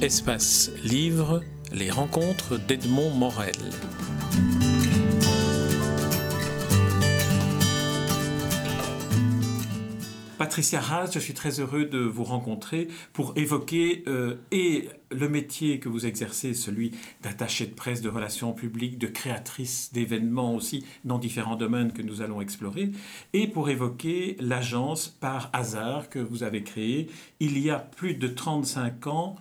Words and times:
Espace 0.00 0.70
Livre, 0.84 1.42
les 1.72 1.90
rencontres 1.90 2.56
d'Edmond 2.56 3.10
Morel. 3.10 3.56
Patricia 10.38 10.80
Haas, 10.80 11.10
je 11.12 11.18
suis 11.18 11.34
très 11.34 11.58
heureux 11.58 11.84
de 11.84 11.98
vous 11.98 12.22
rencontrer 12.22 12.86
pour 13.12 13.32
évoquer 13.36 14.04
euh, 14.06 14.36
et 14.52 14.88
le 15.10 15.28
métier 15.28 15.80
que 15.80 15.88
vous 15.88 16.06
exercez, 16.06 16.54
celui 16.54 16.92
d'attaché 17.22 17.66
de 17.66 17.74
presse, 17.74 18.00
de 18.00 18.08
relations 18.08 18.52
publiques, 18.52 18.98
de 18.98 19.08
créatrice 19.08 19.92
d'événements 19.92 20.54
aussi 20.54 20.84
dans 21.04 21.18
différents 21.18 21.56
domaines 21.56 21.92
que 21.92 22.02
nous 22.02 22.22
allons 22.22 22.40
explorer, 22.40 22.92
et 23.32 23.48
pour 23.48 23.68
évoquer 23.68 24.36
l'agence 24.38 25.08
par 25.08 25.50
hasard 25.52 26.08
que 26.08 26.20
vous 26.20 26.44
avez 26.44 26.62
créée 26.62 27.08
il 27.40 27.58
y 27.58 27.68
a 27.68 27.80
plus 27.80 28.14
de 28.14 28.28
35 28.28 29.08
ans 29.08 29.36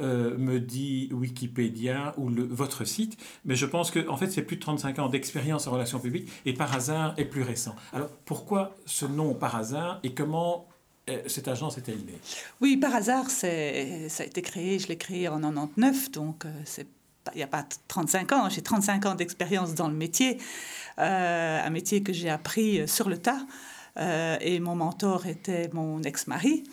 euh, 0.00 0.38
me 0.38 0.60
dit 0.60 1.08
Wikipédia 1.12 2.14
ou 2.18 2.30
votre 2.30 2.84
site, 2.84 3.18
mais 3.44 3.56
je 3.56 3.66
pense 3.66 3.90
que 3.90 4.08
en 4.08 4.16
fait 4.16 4.30
c'est 4.30 4.42
plus 4.42 4.54
de 4.54 4.60
35 4.60 5.00
ans 5.00 5.08
d'expérience 5.08 5.66
en 5.66 5.72
relations 5.72 5.98
publiques 5.98 6.30
et 6.46 6.52
par 6.52 6.72
hasard 6.72 7.14
est 7.16 7.24
plus 7.24 7.42
récent. 7.42 7.74
Alors 7.92 8.08
pourquoi 8.24 8.76
ce 8.86 9.06
nom 9.06 9.34
par 9.34 9.56
hasard 9.56 9.98
et 10.04 10.14
comment 10.14 10.68
euh, 11.10 11.20
cette 11.26 11.48
agence 11.48 11.78
est-elle 11.78 12.04
née 12.04 12.18
Oui, 12.60 12.76
par 12.76 12.94
hasard, 12.94 13.28
ça 13.28 13.48
a 13.48 14.24
été 14.24 14.40
créé, 14.40 14.78
je 14.78 14.86
l'ai 14.86 14.96
créé 14.96 15.26
en 15.26 15.40
99, 15.40 16.12
donc 16.12 16.44
euh, 16.44 16.48
c'est 16.64 16.86
il 17.34 17.38
n'y 17.38 17.42
a 17.42 17.48
pas 17.48 17.66
35 17.88 18.32
ans, 18.32 18.48
j'ai 18.48 18.62
35 18.62 19.04
ans 19.04 19.14
d'expérience 19.14 19.74
dans 19.74 19.88
le 19.88 19.94
métier, 19.94 20.38
un 20.96 21.68
métier 21.68 22.02
que 22.02 22.10
j'ai 22.10 22.30
appris 22.30 22.88
sur 22.88 23.10
le 23.10 23.18
tas. 23.18 23.44
et 24.40 24.60
mon 24.60 24.74
mentor 24.74 25.26
était 25.26 25.68
mon 25.74 26.02
ex-mari. 26.04 26.64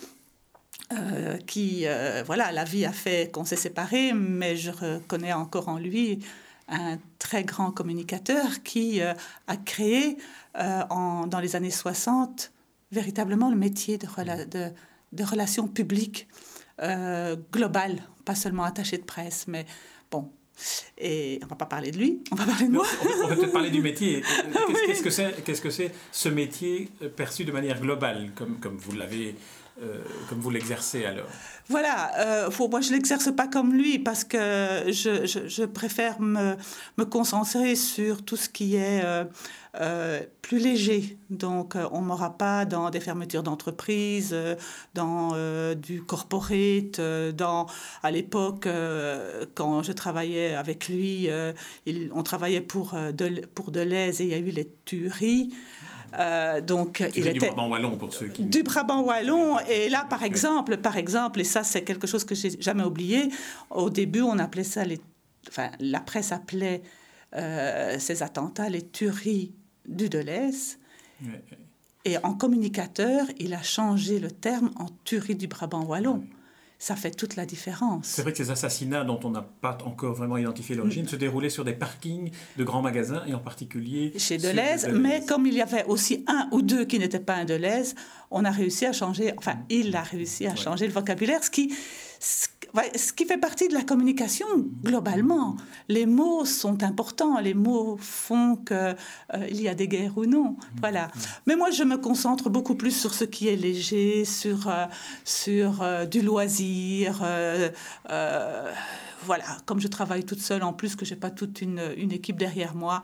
Euh, 0.92 1.36
qui, 1.38 1.82
euh, 1.84 2.22
voilà, 2.24 2.52
la 2.52 2.62
vie 2.62 2.84
a 2.84 2.92
fait 2.92 3.32
qu'on 3.32 3.44
s'est 3.44 3.56
séparés, 3.56 4.12
mais 4.12 4.54
je 4.54 4.70
reconnais 4.70 5.32
encore 5.32 5.68
en 5.68 5.78
lui 5.78 6.20
un 6.68 6.98
très 7.18 7.42
grand 7.42 7.72
communicateur 7.72 8.62
qui 8.62 9.00
euh, 9.00 9.12
a 9.48 9.56
créé 9.56 10.16
en, 10.54 11.26
dans 11.26 11.40
les 11.40 11.56
années 11.56 11.72
60 11.72 12.52
véritablement 12.92 13.50
le 13.50 13.56
métier 13.56 13.98
de, 13.98 14.06
de, 14.46 14.70
de 15.12 15.24
relations 15.24 15.66
publiques 15.66 16.28
globales, 17.52 18.02
pas 18.24 18.34
seulement 18.34 18.64
attaché 18.64 18.96
de 18.96 19.04
presse, 19.04 19.46
mais 19.48 19.66
bon, 20.10 20.30
et 20.96 21.40
on 21.42 21.46
va 21.46 21.56
pas 21.56 21.66
parler 21.66 21.90
de 21.90 21.98
lui, 21.98 22.22
on 22.30 22.36
va 22.36 22.46
parler 22.46 22.68
de 22.68 22.72
moi. 22.72 22.86
On 23.22 23.26
va 23.26 23.36
peut-être 23.36 23.52
parler 23.52 23.70
du 23.70 23.82
métier. 23.82 24.22
Qu'est-ce 24.86 25.02
que 25.02 25.70
c'est 25.70 25.88
que 25.88 25.94
ce 26.12 26.28
métier 26.28 26.88
perçu 27.16 27.44
de 27.44 27.52
manière 27.52 27.80
globale, 27.80 28.30
comme, 28.34 28.58
comme 28.60 28.76
vous 28.76 28.92
l'avez 28.92 29.34
euh, 29.82 29.98
comme 30.30 30.40
vous 30.40 30.48
l'exercez 30.48 31.04
alors 31.04 31.26
Voilà, 31.68 32.46
euh, 32.46 32.68
moi 32.70 32.80
je 32.80 32.88
ne 32.88 32.94
l'exerce 32.94 33.30
pas 33.30 33.46
comme 33.46 33.74
lui 33.74 33.98
parce 33.98 34.24
que 34.24 34.38
je, 34.86 35.64
préfère 35.66 36.18
me, 36.18 36.56
concentrer 37.04 37.76
sur 37.76 38.24
tout 38.24 38.36
ce 38.36 38.48
qui 38.48 38.76
est 38.76 39.04
euh, 39.04 40.20
plus 40.40 40.58
léger. 40.58 41.18
Donc 41.28 41.74
on 41.92 42.00
ne 42.00 42.06
m'aura 42.06 42.38
pas 42.38 42.64
dans 42.64 42.88
des 42.88 43.00
fermetures 43.00 43.42
d'entreprise, 43.42 44.34
dans 44.94 45.34
du 45.74 46.02
corporate, 46.02 46.98
dans, 47.34 47.66
à 48.02 48.10
l'époque 48.10 48.66
quand 49.54 49.82
je 49.82 49.92
travaillais 49.92 50.54
avec 50.54 50.88
lui, 50.88 51.28
il, 51.84 52.10
on 52.14 52.22
travaillait 52.22 52.62
pour, 52.62 52.94
de, 52.94 53.44
pour 53.54 53.72
Deleuze 53.72 54.22
et 54.22 54.24
il 54.24 54.30
y 54.30 54.34
a 54.34 54.38
eu 54.38 54.50
les 54.50 54.72
tueries. 54.86 55.50
Euh, 56.18 56.60
donc, 56.60 57.04
il 57.14 57.26
était 57.26 57.32
du 57.32 57.38
Brabant 57.40 57.68
wallon 57.68 57.96
pour 57.96 58.12
ceux 58.12 58.28
qui 58.28 58.44
du 58.44 58.62
Brabant 58.62 59.02
wallon. 59.02 59.58
Et 59.68 59.88
là, 59.88 60.06
par 60.08 60.22
exemple, 60.22 60.76
par 60.78 60.96
exemple, 60.96 61.40
et 61.40 61.44
ça 61.44 61.62
c'est 61.62 61.82
quelque 61.82 62.06
chose 62.06 62.24
que 62.24 62.34
j'ai 62.34 62.60
jamais 62.60 62.84
oublié. 62.84 63.28
Au 63.70 63.90
début, 63.90 64.22
on 64.22 64.38
appelait 64.38 64.64
ça 64.64 64.84
les, 64.84 65.00
enfin, 65.48 65.70
la 65.80 66.00
presse 66.00 66.32
appelait 66.32 66.82
euh, 67.34 67.98
ces 67.98 68.22
attentats 68.22 68.68
les 68.68 68.82
tueries 68.82 69.52
du 69.86 70.08
Deleuze. 70.08 70.78
Et 72.04 72.18
en 72.18 72.34
communicateur, 72.34 73.26
il 73.38 73.52
a 73.52 73.62
changé 73.62 74.18
le 74.20 74.30
terme 74.30 74.70
en 74.76 74.86
tuerie 75.04 75.34
du 75.34 75.48
Brabant 75.48 75.84
wallon 75.84 76.24
ça 76.78 76.94
fait 76.94 77.10
toute 77.10 77.36
la 77.36 77.46
différence. 77.46 78.06
C'est 78.06 78.22
vrai 78.22 78.32
que 78.32 78.38
ces 78.38 78.50
assassinats 78.50 79.04
dont 79.04 79.18
on 79.24 79.30
n'a 79.30 79.42
pas 79.42 79.78
encore 79.84 80.14
vraiment 80.14 80.36
identifié 80.36 80.74
l'origine 80.74 81.04
mm. 81.04 81.08
se 81.08 81.16
déroulaient 81.16 81.50
sur 81.50 81.64
des 81.64 81.72
parkings 81.72 82.30
de 82.56 82.64
grands 82.64 82.82
magasins 82.82 83.22
et 83.26 83.34
en 83.34 83.38
particulier 83.38 84.12
chez 84.18 84.36
Deleuze, 84.38 84.88
mais 84.92 85.24
comme 85.26 85.46
il 85.46 85.54
y 85.54 85.62
avait 85.62 85.84
aussi 85.84 86.24
un 86.26 86.48
ou 86.52 86.62
deux 86.62 86.84
qui 86.84 86.98
n'étaient 86.98 87.20
pas 87.20 87.34
un 87.34 87.44
Deleuze, 87.44 87.94
on 88.30 88.44
a 88.44 88.50
réussi 88.50 88.84
à 88.84 88.92
changer, 88.92 89.32
enfin 89.38 89.56
il 89.70 89.94
a 89.96 90.02
réussi 90.02 90.46
à 90.46 90.54
changer 90.54 90.86
le 90.86 90.92
vocabulaire, 90.92 91.42
ce 91.42 91.50
qui, 91.50 91.74
ce 92.20 92.48
qui 93.16 93.24
fait 93.24 93.38
partie 93.38 93.68
de 93.68 93.74
la 93.74 93.82
communication 93.82 94.46
globalement. 94.82 95.56
Les 95.88 96.06
mots 96.06 96.44
sont 96.44 96.82
importants, 96.82 97.40
les 97.40 97.54
mots 97.54 97.96
font 97.98 98.56
qu'il 98.56 98.76
euh, 98.76 99.48
y 99.50 99.68
a 99.68 99.74
des 99.74 99.88
guerres 99.88 100.16
ou 100.18 100.26
non. 100.26 100.56
Voilà. 100.80 101.10
Mais 101.46 101.56
moi, 101.56 101.70
je 101.70 101.84
me 101.84 101.96
concentre 101.96 102.50
beaucoup 102.50 102.74
plus 102.74 102.90
sur 102.90 103.14
ce 103.14 103.24
qui 103.24 103.48
est 103.48 103.56
léger, 103.56 104.24
sur, 104.24 104.68
euh, 104.68 104.86
sur 105.24 105.82
euh, 105.82 106.04
du 106.04 106.22
loisir. 106.22 107.24
voilà, 109.24 109.44
comme 109.64 109.80
je 109.80 109.88
travaille 109.88 110.24
toute 110.24 110.40
seule, 110.40 110.62
en 110.62 110.72
plus 110.72 110.94
que 110.94 111.04
j'ai 111.04 111.16
pas 111.16 111.30
toute 111.30 111.60
une, 111.60 111.94
une, 111.96 112.12
équipe 112.12 112.36
derrière 112.36 112.76
moi, 112.76 113.02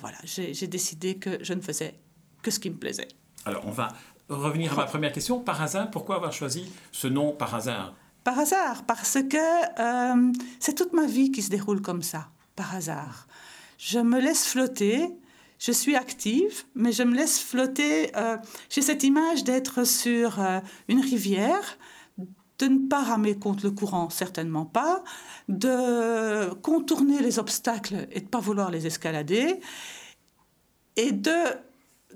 voilà, 0.00 0.18
j'ai 0.24 0.66
décidé 0.68 1.16
que 1.16 1.38
je 1.42 1.54
ne 1.54 1.60
faisais 1.60 1.98
que 2.42 2.50
ce 2.50 2.60
qui 2.60 2.70
me 2.70 2.76
plaisait. 2.76 3.08
Alors, 3.44 3.66
on 3.66 3.72
va 3.72 3.88
revenir 4.28 4.72
à 4.74 4.76
ma 4.76 4.84
première 4.84 5.12
question. 5.12 5.40
Par 5.40 5.60
hasard, 5.62 5.90
pourquoi 5.90 6.16
avoir 6.16 6.32
choisi 6.32 6.70
ce 6.92 7.08
nom 7.08 7.32
par 7.32 7.54
hasard? 7.54 7.94
Par 8.26 8.40
hasard, 8.40 8.82
parce 8.82 9.18
que 9.22 9.36
euh, 9.78 10.32
c'est 10.58 10.74
toute 10.74 10.92
ma 10.92 11.06
vie 11.06 11.30
qui 11.30 11.42
se 11.42 11.48
déroule 11.48 11.80
comme 11.80 12.02
ça, 12.02 12.26
par 12.56 12.74
hasard. 12.74 13.28
Je 13.78 14.00
me 14.00 14.18
laisse 14.18 14.48
flotter, 14.48 15.08
je 15.60 15.70
suis 15.70 15.94
active, 15.94 16.64
mais 16.74 16.90
je 16.90 17.04
me 17.04 17.14
laisse 17.14 17.38
flotter. 17.38 18.10
Euh, 18.16 18.36
j'ai 18.68 18.82
cette 18.82 19.04
image 19.04 19.44
d'être 19.44 19.84
sur 19.84 20.40
euh, 20.40 20.58
une 20.88 21.00
rivière, 21.00 21.78
de 22.58 22.66
ne 22.66 22.88
pas 22.88 23.04
ramer 23.04 23.38
contre 23.38 23.64
le 23.66 23.70
courant, 23.70 24.10
certainement 24.10 24.66
pas, 24.66 25.04
de 25.48 26.52
contourner 26.54 27.20
les 27.20 27.38
obstacles 27.38 28.08
et 28.10 28.18
de 28.18 28.24
ne 28.24 28.30
pas 28.30 28.40
vouloir 28.40 28.72
les 28.72 28.88
escalader, 28.88 29.60
et 30.96 31.12
de, 31.12 31.38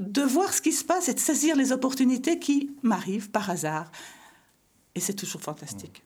de 0.00 0.22
voir 0.22 0.52
ce 0.52 0.60
qui 0.60 0.72
se 0.72 0.82
passe 0.82 1.08
et 1.08 1.14
de 1.14 1.20
saisir 1.20 1.54
les 1.54 1.70
opportunités 1.70 2.40
qui 2.40 2.72
m'arrivent 2.82 3.30
par 3.30 3.48
hasard. 3.48 3.92
Et 4.94 5.00
c'est 5.00 5.14
toujours 5.14 5.40
fantastique. 5.40 6.02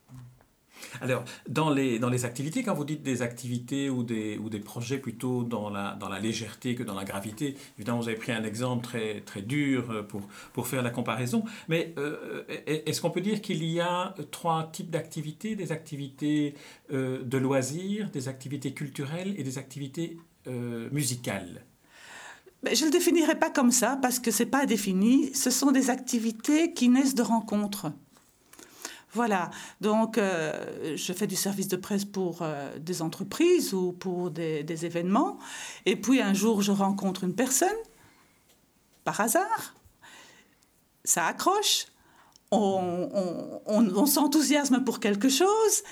Alors, 1.01 1.23
dans 1.47 1.69
les, 1.69 1.99
dans 1.99 2.09
les 2.09 2.25
activités, 2.25 2.63
quand 2.63 2.73
vous 2.73 2.85
dites 2.85 3.03
des 3.03 3.21
activités 3.21 3.89
ou 3.89 4.03
des, 4.03 4.37
ou 4.37 4.49
des 4.49 4.59
projets 4.59 4.97
plutôt 4.97 5.43
dans 5.43 5.69
la, 5.69 5.95
dans 5.99 6.09
la 6.09 6.19
légèreté 6.19 6.75
que 6.75 6.83
dans 6.83 6.93
la 6.93 7.03
gravité, 7.03 7.55
évidemment, 7.77 7.99
vous 7.99 8.07
avez 8.07 8.17
pris 8.17 8.31
un 8.31 8.43
exemple 8.43 8.83
très, 8.83 9.21
très 9.21 9.41
dur 9.41 9.89
euh, 9.91 10.03
pour, 10.03 10.21
pour 10.53 10.67
faire 10.67 10.81
la 10.81 10.89
comparaison, 10.89 11.43
mais 11.67 11.93
euh, 11.97 12.43
est-ce 12.65 13.01
qu'on 13.01 13.11
peut 13.11 13.21
dire 13.21 13.41
qu'il 13.41 13.63
y 13.63 13.79
a 13.79 14.13
trois 14.31 14.69
types 14.71 14.89
d'activités 14.89 15.55
Des 15.55 15.71
activités 15.71 16.55
euh, 16.91 17.23
de 17.23 17.37
loisirs, 17.37 18.09
des 18.11 18.27
activités 18.27 18.73
culturelles 18.73 19.35
et 19.37 19.43
des 19.43 19.57
activités 19.57 20.17
musicales? 20.91 21.65
Je 22.71 22.81
ne 22.81 22.85
le 22.85 22.91
définirai 22.91 23.33
pas 23.33 23.49
comme 23.49 23.71
ça 23.71 23.97
parce 23.99 24.19
que 24.19 24.29
ce 24.29 24.43
n'est 24.43 24.49
pas 24.49 24.67
défini. 24.67 25.33
Ce 25.33 25.49
sont 25.49 25.71
des 25.71 25.89
activités 25.89 26.71
qui 26.73 26.89
naissent 26.89 27.15
de 27.15 27.23
rencontres. 27.23 27.91
Voilà, 29.15 29.49
donc 29.79 30.17
euh, 30.17 30.97
je 30.97 31.13
fais 31.13 31.25
du 31.25 31.37
service 31.37 31.69
de 31.69 31.77
presse 31.77 32.03
pour 32.03 32.39
euh, 32.41 32.77
des 32.77 33.01
entreprises 33.01 33.73
ou 33.73 33.93
pour 33.93 34.29
des, 34.29 34.85
événements. 34.85 35.39
Et 35.85 35.95
puis 35.95 36.21
un 36.21 36.33
jour, 36.33 36.61
je 36.61 36.73
rencontre 36.73 37.23
une 37.23 37.33
personne, 37.33 37.77
par 39.05 39.21
hasard, 39.21 39.73
ça 41.05 41.27
accroche, 41.27 41.85
on 42.51 44.05
s'enthousiasme 44.05 44.83
pour 44.83 44.99
quelque 44.99 45.29
chose 45.29 45.83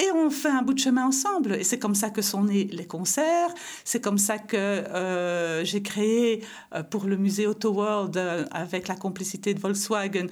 et 0.00 0.10
on 0.12 0.30
fait 0.30 0.48
un 0.48 0.62
bout 0.62 0.74
de 0.74 0.78
chemin 0.78 1.06
ensemble. 1.06 1.54
Et 1.54 1.64
c'est 1.64 1.78
comme 1.78 1.94
ça 1.94 2.10
que 2.10 2.22
sont 2.22 2.44
nés 2.44 2.68
les 2.72 2.86
concerts. 2.86 3.52
C'est 3.84 4.00
comme 4.00 4.18
ça 4.18 4.38
que 4.38 4.56
euh, 4.56 5.64
j'ai 5.64 5.82
créé 5.82 6.42
euh, 6.74 6.82
pour 6.82 7.04
le 7.04 7.16
musée 7.16 7.46
Auto 7.46 7.72
World, 7.72 8.16
euh, 8.16 8.46
avec 8.50 8.88
la 8.88 8.96
complicité 8.96 9.52
de 9.52 9.60
Volkswagen, 9.60 10.26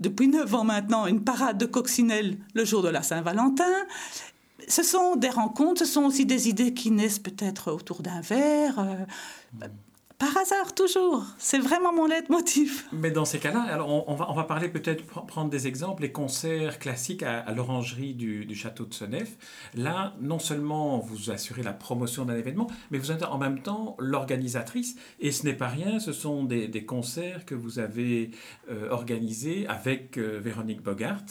depuis 0.00 0.28
neuf 0.28 0.52
ans 0.54 0.64
maintenant, 0.64 1.06
une 1.06 1.22
parade 1.22 1.58
de 1.58 1.66
coccinelle 1.66 2.38
le 2.54 2.64
jour 2.64 2.82
de 2.82 2.88
la 2.88 3.02
Saint-Valentin. 3.02 3.64
Ce 4.68 4.82
sont 4.82 5.14
des 5.14 5.28
rencontres, 5.28 5.80
ce 5.80 5.92
sont 5.92 6.04
aussi 6.04 6.26
des 6.26 6.48
idées 6.48 6.74
qui 6.74 6.90
naissent 6.90 7.20
peut-être 7.20 7.70
autour 7.70 8.02
d'un 8.02 8.20
verre. 8.20 9.06
Par 10.18 10.34
hasard, 10.38 10.74
toujours. 10.74 11.24
C'est 11.36 11.58
vraiment 11.58 11.92
mon 11.92 12.06
leitmotiv. 12.06 12.86
Mais 12.92 13.10
dans 13.10 13.26
ces 13.26 13.38
cas-là, 13.38 13.60
alors 13.60 14.08
on, 14.08 14.14
va, 14.14 14.30
on 14.30 14.34
va 14.34 14.44
parler 14.44 14.70
peut-être, 14.70 15.04
prendre 15.04 15.50
des 15.50 15.66
exemples, 15.66 16.02
les 16.02 16.12
concerts 16.12 16.78
classiques 16.78 17.22
à, 17.22 17.52
l'orangerie 17.52 18.14
du, 18.14 18.54
château 18.54 18.86
de 18.86 18.94
Senef. 18.94 19.36
Là, 19.74 20.14
non 20.20 20.38
seulement 20.38 20.98
vous 20.98 21.30
assurez 21.30 21.62
la 21.62 21.74
promotion 21.74 22.24
d'un 22.24 22.36
événement, 22.36 22.66
mais 22.90 22.96
vous 22.96 23.12
êtes 23.12 23.24
en 23.24 23.36
même 23.36 23.60
temps 23.60 23.94
l'organisatrice. 23.98 24.96
Et 25.20 25.32
ce 25.32 25.44
n'est 25.44 25.54
pas 25.54 25.68
rien, 25.68 25.98
ce 25.98 26.12
sont 26.12 26.44
des, 26.44 26.86
concerts 26.86 27.44
que 27.44 27.54
vous 27.54 27.78
avez 27.78 28.30
euh, 28.70 28.90
organisés 28.90 29.66
avec 29.66 30.18
euh, 30.18 30.38
Véronique 30.40 30.82
Bogart 30.82 31.24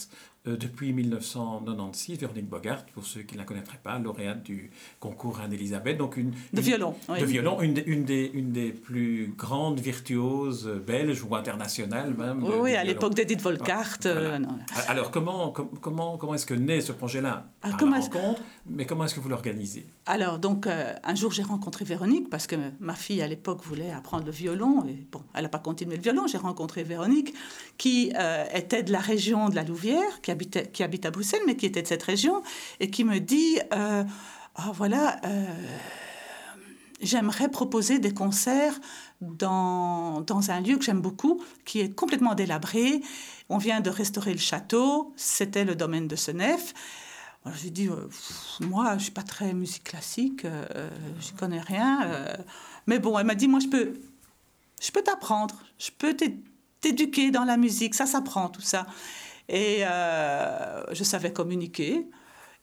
depuis 0.46 0.92
1996, 0.92 2.18
Véronique 2.18 2.48
Bogart, 2.48 2.84
pour 2.94 3.04
ceux 3.04 3.22
qui 3.22 3.34
ne 3.34 3.40
la 3.40 3.44
connaîtraient 3.44 3.80
pas, 3.82 3.98
lauréate 3.98 4.42
du 4.42 4.70
concours 5.00 5.40
Anne-Elisabeth. 5.40 5.98
Donc 5.98 6.16
une, 6.16 6.32
de 6.52 6.60
violon. 6.60 6.94
De 7.08 7.24
violon, 7.24 7.60
une, 7.60 7.82
une, 7.86 8.04
des, 8.04 8.30
une 8.32 8.52
des 8.52 8.70
plus 8.70 9.34
grandes 9.36 9.80
virtuoses 9.80 10.70
belges 10.86 11.24
ou 11.24 11.34
internationales 11.34 12.14
même. 12.16 12.44
oui, 12.60 12.74
à 12.74 12.84
l'époque 12.84 13.14
d'Edith 13.14 13.40
Volkart. 13.42 13.98
Euh, 14.06 14.38
Alors 14.88 15.10
comment, 15.10 15.50
comment, 15.50 16.16
comment 16.16 16.34
est-ce 16.34 16.46
que 16.46 16.54
naît 16.54 16.80
ce 16.80 16.92
projet-là 16.92 17.46
ah, 17.62 17.70
la 17.70 17.76
rencontre, 17.76 18.42
mais 18.66 18.86
comment 18.86 19.04
est-ce 19.04 19.14
que 19.14 19.20
vous 19.20 19.28
l'organisez 19.28 19.86
Alors 20.06 20.38
donc 20.38 20.66
euh, 20.66 20.94
un 21.02 21.14
jour 21.14 21.32
j'ai 21.32 21.42
rencontré 21.42 21.84
Véronique 21.84 22.30
parce 22.30 22.46
que 22.46 22.56
ma 22.80 22.94
fille 22.94 23.22
à 23.22 23.26
l'époque 23.26 23.62
voulait 23.64 23.90
apprendre 23.90 24.24
le 24.24 24.32
violon 24.32 24.84
et 24.88 25.06
bon, 25.10 25.22
elle 25.34 25.42
n'a 25.42 25.48
pas 25.48 25.58
continué 25.58 25.96
le 25.96 26.02
violon. 26.02 26.26
J'ai 26.26 26.38
rencontré 26.38 26.84
Véronique 26.84 27.34
qui 27.78 28.12
était 28.54 28.82
de 28.82 28.92
la 28.92 29.00
région 29.00 29.48
de 29.48 29.54
la 29.54 29.64
Louvière, 29.64 30.20
qui 30.22 30.30
qui 30.36 30.82
habite 30.82 31.06
à 31.06 31.10
Bruxelles, 31.10 31.42
mais 31.46 31.56
qui 31.56 31.66
était 31.66 31.82
de 31.82 31.86
cette 31.86 32.02
région, 32.02 32.42
et 32.80 32.90
qui 32.90 33.04
me 33.04 33.18
dit, 33.18 33.58
euh, 33.72 34.04
ah, 34.54 34.72
voilà, 34.74 35.20
euh, 35.24 35.44
j'aimerais 37.00 37.48
proposer 37.48 37.98
des 37.98 38.12
concerts 38.12 38.78
dans, 39.20 40.20
dans 40.20 40.50
un 40.50 40.60
lieu 40.60 40.76
que 40.76 40.84
j'aime 40.84 41.00
beaucoup, 41.00 41.42
qui 41.64 41.80
est 41.80 41.94
complètement 41.94 42.34
délabré. 42.34 43.00
On 43.48 43.58
vient 43.58 43.80
de 43.80 43.90
restaurer 43.90 44.32
le 44.32 44.38
château, 44.38 45.12
c'était 45.16 45.64
le 45.64 45.74
domaine 45.74 46.08
de 46.08 46.16
Senef. 46.16 46.74
J'ai 47.62 47.70
dit, 47.70 47.88
euh, 47.88 48.08
moi, 48.60 48.90
je 48.90 48.94
ne 48.94 49.00
suis 49.00 49.12
pas 49.12 49.22
très 49.22 49.54
musique 49.54 49.84
classique, 49.84 50.42
je 50.44 51.32
ne 51.32 51.38
connais 51.38 51.60
rien. 51.60 52.26
mais 52.86 52.98
bon, 52.98 53.18
elle 53.18 53.26
m'a 53.26 53.36
dit, 53.36 53.46
moi, 53.46 53.60
je 53.60 53.68
peux, 53.68 53.94
je 54.80 54.90
peux 54.90 55.02
t'apprendre, 55.02 55.54
je 55.78 55.90
peux 55.96 56.16
t'éduquer 56.80 57.30
dans 57.30 57.44
la 57.44 57.56
musique, 57.56 57.94
ça 57.94 58.06
s'apprend, 58.06 58.48
tout 58.48 58.60
ça. 58.60 58.86
Et 59.48 59.78
euh, 59.82 60.82
je 60.92 61.04
savais 61.04 61.32
communiquer. 61.32 62.06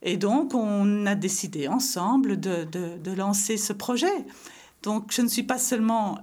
Et 0.02 0.18
donc, 0.18 0.54
on 0.54 1.06
a 1.06 1.16
décidé 1.16 1.68
ensemble 1.68 2.40
de, 2.40 2.66
de, 2.66 3.12
lancer 3.12 3.56
ce 3.56 3.72
projet. 3.72 4.26
Donc, 4.82 5.14
je 5.14 5.22
ne 5.22 5.30
suis 5.30 5.44
pas 5.44 5.58
seulement 5.58 6.20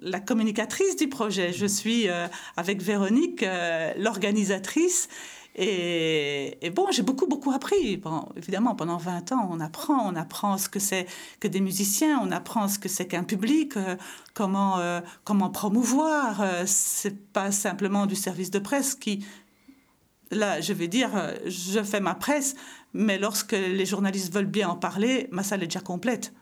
la 0.00 0.20
communicatrice 0.20 0.94
du 0.94 1.08
projet, 1.08 1.52
je 1.52 1.66
suis 1.66 2.08
euh, 2.08 2.28
avec 2.56 2.80
Véronique 2.82 3.42
euh, 3.42 3.92
l'organisatrice. 3.98 5.08
Et, 5.56 6.58
et, 6.64 6.70
bon, 6.70 6.86
j'ai 6.92 7.02
beaucoup, 7.02 7.26
beaucoup 7.26 7.50
appris. 7.50 8.00
Évidemment, 8.36 8.76
pendant 8.76 8.98
20 8.98 9.32
ans, 9.32 9.48
on 9.50 9.58
apprend. 9.58 10.06
On 10.06 10.14
apprend 10.14 10.58
ce 10.58 10.68
que 10.68 10.78
c'est 10.78 11.06
que 11.40 11.48
des 11.48 11.60
musiciens, 11.60 12.20
on 12.22 12.30
apprend 12.30 12.68
ce 12.68 12.78
que 12.78 12.90
c'est 12.90 13.06
qu'un 13.06 13.24
public, 13.24 13.72
comment, 14.34 14.78
comment 15.24 15.48
promouvoir. 15.48 16.44
c'est 16.66 17.32
pas 17.32 17.52
simplement 17.52 18.04
du 18.04 18.14
service 18.14 18.50
de 18.50 18.58
presse 18.58 18.94
qui 18.94 19.24
là, 20.30 20.60
je 20.60 20.72
vais 20.72 20.88
dire, 20.88 21.10
euh, 21.16 21.34
je 21.46 21.82
fais 21.82 22.00
ma 22.00 22.14
presse, 22.14 22.54
mais 22.92 23.18
lorsque 23.18 23.52
les 23.52 23.86
journalistes 23.86 24.32
veulent 24.32 24.46
bien 24.46 24.68
en 24.68 24.76
parler, 24.76 25.28
ma 25.30 25.42
salle 25.42 25.62
est 25.62 25.66
déjà 25.66 25.80
complète 25.80 26.32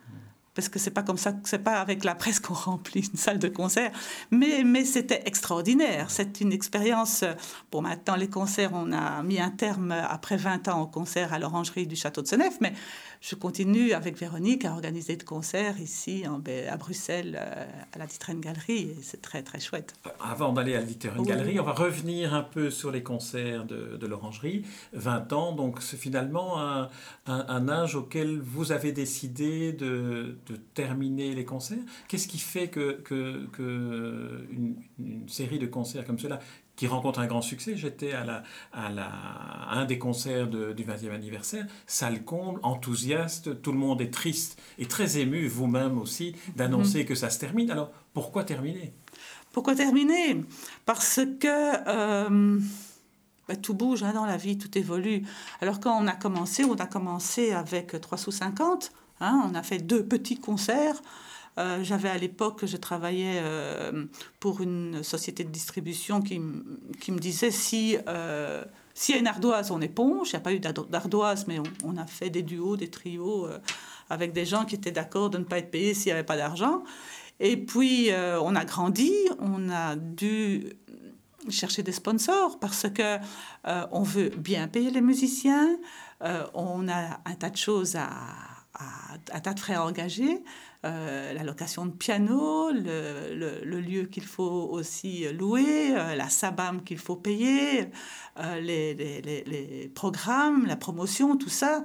parce 0.55 0.69
que 0.69 0.79
c'est 0.79 0.91
pas 0.91 1.03
comme 1.03 1.19
ça, 1.19 1.35
c'est 1.45 1.63
pas 1.63 1.81
avec 1.81 2.05
la 2.05 2.15
presse 2.15 2.41
qu'on 2.41 2.55
remplit 2.55 3.09
une 3.13 3.19
salle 3.19 3.39
de 3.39 3.49
concert. 3.49 3.91
Mais, 4.31 4.63
mais 4.65 4.85
c'était 4.85 5.23
extraordinaire. 5.27 6.11
C'est 6.11 6.41
une 6.41 6.53
expérience. 6.53 7.25
Bon, 7.73 7.83
maintenant, 7.83 8.17
les 8.17 8.29
concerts, 8.29 8.71
on 8.73 8.93
a 8.93 9.23
mis 9.23 9.41
un 9.41 9.51
terme 9.51 9.93
après 9.93 10.37
20 10.37 10.69
ans 10.69 10.83
au 10.83 10.87
concert 10.87 11.33
à 11.33 11.39
l'Orangerie 11.39 11.87
du 11.87 11.97
Château 11.97 12.23
de 12.23 12.29
Senef, 12.29 12.59
mais 12.61 12.73
je 13.21 13.35
continue 13.35 13.93
avec 13.93 14.19
Véronique 14.19 14.65
à 14.65 14.73
organiser 14.73 15.17
de 15.17 15.23
concerts 15.23 15.81
ici 15.81 16.25
en, 16.29 16.43
à 16.71 16.77
Bruxelles, 16.77 17.39
euh, 17.41 17.65
à 17.95 17.99
la 17.99 18.07
Ditren 18.07 18.39
Galerie, 18.39 18.83
et 18.83 18.99
c'est 19.03 19.23
très, 19.23 19.43
très 19.43 19.61
chouette. 19.61 19.95
Avant 20.21 20.53
d'aller 20.53 20.75
à 20.75 20.81
la 20.81 20.87
Ditren 20.87 21.23
Galerie, 21.23 21.59
on 21.59 21.65
va 21.65 21.73
revenir 21.73 22.35
un 22.35 22.43
peu 22.43 22.71
sur 22.71 22.91
les 22.91 23.03
concerts 23.03 23.65
de, 23.65 23.97
de 23.97 24.07
l'Orangerie. 24.07 24.65
20 24.93 25.33
ans, 25.33 25.53
donc 25.53 25.83
c'est 25.83 25.97
finalement 25.97 26.61
un, 26.61 26.91
un, 27.27 27.47
un 27.49 27.69
âge 27.69 27.95
auquel 27.95 28.41
vous 28.41 28.73
avez 28.73 28.93
décidé 28.93 29.73
de 29.73 30.37
de 30.47 30.57
terminer 30.57 31.35
les 31.35 31.45
concerts 31.45 31.79
Qu'est-ce 32.09 32.29
qui 32.29 32.39
fait 32.39 32.69
que, 32.69 33.01
que, 33.03 34.47
une, 34.51 35.29
série 35.29 35.59
de 35.59 35.67
concerts 35.67 36.05
comme 36.07 36.19
cela, 36.19 36.41
qui 36.77 36.87
rencontre 36.87 37.21
un 37.21 37.27
grand 37.27 37.43
succès, 37.43 37.77
j'étais 37.77 38.13
à, 38.13 38.25
la, 38.25 38.43
à, 38.73 38.91
la, 38.91 39.11
un 39.71 39.85
des 39.85 39.99
concerts 39.99 40.49
du 40.49 40.85
20e 40.85 41.11
anniversaire, 41.11 41.67
salle 41.87 42.25
comble, 42.25 42.61
enthousiaste, 42.63 43.63
tout 43.63 43.73
le 43.73 43.79
monde 43.79 44.01
est 44.01 44.13
triste 44.13 44.61
et 44.79 44.87
très 44.87 45.19
ému, 45.19 45.47
vous-même 45.47 45.99
aussi, 45.99 46.35
d'annoncer 46.57 47.01
mhm. 47.01 47.07
que 47.07 47.15
ça 47.15 47.31
se 47.31 47.39
termine. 47.39 47.71
Alors, 47.71 47.91
pourquoi 48.13 48.45
terminer? 48.45 48.93
Pourquoi 49.53 49.75
terminer? 49.75 50.45
Parce 50.85 51.21
que... 51.41 51.89
Euh, 51.89 52.61
ben, 53.49 53.61
tout 53.61 53.75
bouge 53.75 54.03
hein, 54.03 54.13
dans 54.15 54.25
la 54.25 54.37
vie, 54.37 54.57
tout 54.57 54.77
évolue. 54.79 55.23
Alors 55.61 55.81
quand 55.81 55.97
on 56.03 56.07
a 56.07 56.13
commencé, 56.13 56.65
on 56.65 56.75
a 56.75 56.87
commencé 56.87 57.53
avec 57.53 58.01
3 58.01 58.17
sous 58.17 58.31
50, 58.31 58.91
Hein, 59.21 59.49
on 59.51 59.55
a 59.55 59.63
fait 59.63 59.79
deux 59.79 60.05
petits 60.05 60.39
concerts. 60.39 61.01
Euh, 61.57 61.85
j'avais 61.85 62.09
à 62.09 62.19
l'époque, 62.19 62.67
je 62.67 62.77
travaillais 62.77 63.39
euh, 63.41 64.07
pour 64.41 64.61
une 64.61 65.05
société 65.05 65.45
de 65.45 65.51
distribution 65.51 66.21
qui, 66.21 66.41
qui 67.01 67.13
me 67.13 67.19
disait 67.19 67.53
si 67.53 67.97
euh, 68.09 68.65
s'il 68.93 69.15
y 69.15 69.19
a 69.19 69.21
une 69.21 69.29
ardoise, 69.29 69.71
on 69.71 69.81
éponge. 69.81 70.31
Il 70.31 70.33
n'y 70.33 70.39
a 70.39 70.41
pas 70.41 70.53
eu 70.53 70.61
d'ardoise, 70.61 71.47
mais 71.47 71.59
on, 71.85 71.97
a 71.97 72.07
fait 72.07 72.31
des 72.31 72.43
duos, 72.43 72.77
des 72.77 72.91
trios 72.91 73.49
avec 74.09 74.33
des 74.33 74.45
gens 74.45 74.65
qui 74.65 74.77
étaient 74.77 74.93
d'accord 74.93 75.31
de 75.31 75.39
ne 75.39 75.45
pas 75.45 75.59
être 75.59 75.71
payés 75.73 75.95
s'il 75.95 76.07
n'y 76.07 76.13
avait 76.13 76.23
pas 76.23 76.37
d'argent. 76.37 76.85
Et 77.41 77.57
puis, 77.57 78.11
on 78.13 78.55
a 78.55 78.65
grandi, 78.65 79.13
on 79.41 79.69
a 79.69 79.97
dû 79.97 80.75
chercher 81.49 81.83
des 81.83 81.91
sponsors 81.91 82.61
parce 82.61 82.87
que 82.89 83.19
on 83.91 84.05
veut 84.05 84.29
bien 84.29 84.69
payer 84.69 84.93
les 84.93 85.01
musiciens. 85.01 85.77
on 86.55 86.89
a 86.89 87.19
un 87.25 87.35
tas 87.35 87.51
de 87.51 87.57
choses 87.57 87.97
à 87.97 88.09
un 89.33 89.41
tas 89.41 89.55
de 89.55 89.61
frais 89.61 89.75
à 89.75 89.85
engager, 89.85 90.43
euh, 90.85 91.33
la 91.33 91.45
location 91.45 91.87
de 91.87 91.93
piano, 91.93 92.71
le, 92.71 93.81
lieu 93.81 94.05
qu'il 94.05 94.25
faut 94.25 94.69
aussi 94.71 95.27
louer, 95.33 95.97
euh, 95.97 96.15
la 96.15 96.29
SABAM 96.29 96.83
qu'il 96.83 96.99
faut 96.99 97.17
payer, 97.17 97.91
euh, 98.39 98.61
les, 98.61 98.95
les, 98.95 99.93
programmes, 99.95 100.67
la 100.67 100.77
promotion, 100.77 101.37
tout 101.37 101.49
ça. 101.49 101.85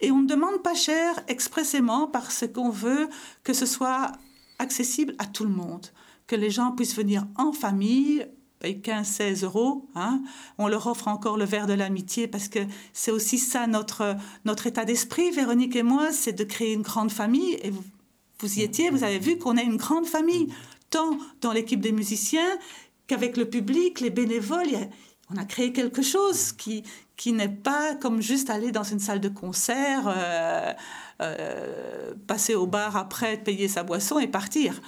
Et 0.00 0.10
on 0.10 0.22
ne 0.22 0.26
demande 0.26 0.62
pas 0.62 0.74
cher 0.74 1.14
expressément 1.28 2.08
parce 2.08 2.44
qu'on 2.52 2.70
veut 2.70 3.08
que 3.44 3.52
ce 3.52 3.66
soit 3.66 4.10
accessible 4.58 5.14
à 5.18 5.26
tout 5.26 5.44
le 5.44 5.50
monde, 5.50 5.86
que 6.26 6.34
les 6.34 6.50
gens 6.50 6.72
puissent 6.72 6.96
venir 6.96 7.26
en 7.36 7.52
famille, 7.52 8.26
15-16 8.70 9.44
euros. 9.44 9.88
Hein. 9.94 10.22
On 10.58 10.68
leur 10.68 10.86
offre 10.86 11.08
encore 11.08 11.36
le 11.36 11.44
verre 11.44 11.66
de 11.66 11.72
l'amitié 11.72 12.28
parce 12.28 12.48
que 12.48 12.60
c'est 12.92 13.10
aussi 13.10 13.38
ça 13.38 13.66
notre, 13.66 14.16
notre 14.44 14.66
état 14.66 14.84
d'esprit, 14.84 15.30
Véronique 15.30 15.76
et 15.76 15.82
moi, 15.82 16.12
c'est 16.12 16.32
de 16.32 16.44
créer 16.44 16.72
une 16.72 16.82
grande 16.82 17.12
famille. 17.12 17.54
Et 17.62 17.70
vous, 17.70 18.58
y 18.58 18.62
étiez, 18.62 18.90
vous 18.90 19.04
avez 19.04 19.18
vu 19.18 19.38
qu'on 19.38 19.56
est 19.56 19.64
une 19.64 19.76
grande 19.76 20.06
famille, 20.06 20.48
tant 20.90 21.18
dans 21.40 21.52
l'équipe 21.52 21.80
des 21.80 21.92
musiciens 21.92 22.58
qu'avec 23.06 23.36
le 23.36 23.48
public, 23.48 24.00
les 24.00 24.10
bénévoles. 24.10 24.88
on 25.30 25.36
a 25.36 25.44
créé 25.44 25.72
quelque 25.72 26.02
chose 26.02 26.52
qui, 26.52 26.84
qui 27.16 27.32
n'est 27.32 27.48
pas 27.48 27.94
comme 27.94 28.20
juste 28.20 28.50
aller 28.50 28.72
dans 28.72 28.82
une 28.82 29.00
salle 29.00 29.20
de 29.20 29.28
concert, 29.28 30.04
euh, 30.06 30.72
euh, 31.20 32.14
passer 32.26 32.54
au 32.54 32.66
bar 32.66 32.96
après, 32.96 33.36
payer 33.36 33.68
sa 33.68 33.82
boisson 33.82 34.18
et 34.18 34.26
partir. 34.26 34.80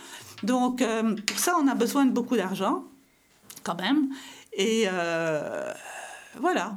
Donc, 0.42 0.82
euh, 0.82 1.14
pour 1.14 1.38
ça, 1.38 1.56
on 1.62 1.68
a 1.68 1.74
besoin 1.74 2.06
de 2.06 2.10
beaucoup 2.10 2.36
d'argent 2.36 2.84
quand 3.64 3.80
même. 3.80 4.11
Et 4.52 4.85
euh, 4.87 5.73
voilà, 6.40 6.76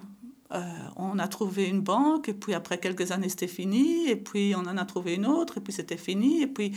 euh, 0.53 0.61
on 0.95 1.19
a 1.19 1.27
trouvé 1.27 1.65
une 1.65 1.81
banque, 1.81 2.29
et 2.29 2.33
puis 2.33 2.53
après 2.53 2.79
quelques 2.79 3.11
années, 3.11 3.27
c'était 3.29 3.47
fini, 3.47 4.09
et 4.09 4.15
puis 4.15 4.53
on 4.55 4.61
en 4.61 4.77
a 4.77 4.85
trouvé 4.85 5.15
une 5.15 5.25
autre, 5.25 5.57
et 5.57 5.61
puis 5.61 5.73
c'était 5.73 5.97
fini, 5.97 6.41
et 6.41 6.47
puis 6.47 6.71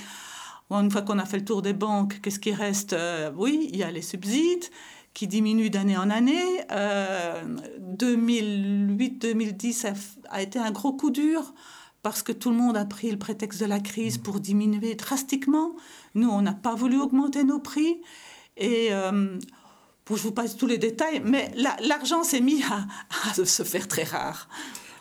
une 0.71 0.91
fois 0.91 1.03
qu'on 1.03 1.19
a 1.19 1.25
fait 1.25 1.39
le 1.39 1.45
tour 1.45 1.63
des 1.63 1.73
banques, 1.73 2.21
qu'est-ce 2.21 2.39
qui 2.39 2.53
reste 2.53 2.93
euh, 2.93 3.33
Oui, 3.35 3.69
il 3.73 3.79
y 3.79 3.83
a 3.83 3.91
les 3.91 4.03
subsides 4.03 4.67
qui 5.15 5.27
diminuent 5.27 5.71
d'année 5.71 5.97
en 5.97 6.11
année. 6.11 6.61
2008-2010 7.81 9.93
a, 10.31 10.43
été 10.43 10.61
un 10.61 10.71
gros 10.71 10.93
coup 10.93 11.11
dur 11.11 11.53
parce 12.03 12.23
que 12.23 12.31
tout 12.31 12.51
le 12.51 12.57
monde 12.57 12.77
a 12.77 12.85
pris 12.85 13.11
le 13.11 13.19
prétexte 13.19 13.61
de 13.61 13.67
la 13.67 13.81
crise 13.81 14.19
pour 14.19 14.39
diminuer 14.39 14.95
drastiquement. 14.95 15.75
Nous, 16.15 16.29
on 16.29 16.43
n'a 16.43 16.53
pas 16.53 16.77
voulu 16.77 17.01
augmenter 17.01 17.43
nos 17.43 17.59
prix. 17.59 18.01
Et 18.57 18.91
je 20.17 20.23
vous 20.23 20.33
passe 20.33 20.57
tous 20.57 20.67
les 20.67 20.79
détails, 20.79 21.21
mais 21.25 21.51
l'argent 21.57 22.23
s'est 22.23 22.41
mis 22.41 22.63
à, 22.65 23.45
se 23.45 23.63
faire 23.63 23.89
très 23.89 24.05
rare. 24.05 24.49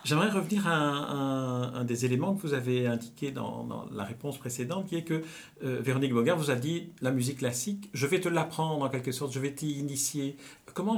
J'aimerais 0.06 0.30
revenir 0.30 0.66
à 0.66 0.76
un, 0.76 1.84
des 1.84 2.06
éléments 2.06 2.34
que 2.34 2.42
vous 2.42 2.54
avez 2.54 2.88
indiqué 2.88 3.32
dans, 3.32 3.86
la 3.92 4.06
réponse 4.06 4.38
précédente, 4.38 4.88
qui 4.88 4.96
est 4.96 5.04
que 5.04 5.22
euh, 5.64 5.82
Véronique 5.82 6.14
Bogart 6.14 6.38
vous 6.38 6.52
a 6.52 6.56
dit 6.56 6.90
la 7.02 7.12
musique 7.12 7.40
classique, 7.40 7.90
je 7.94 8.08
vais 8.08 8.22
te 8.22 8.30
l'apprendre 8.30 8.86
en 8.86 8.90
quelque 8.90 9.12
sorte, 9.12 9.34
je 9.34 9.40
vais 9.40 9.52
t'y 9.52 9.74
initier. 9.74 10.38
Comment, 10.74 10.98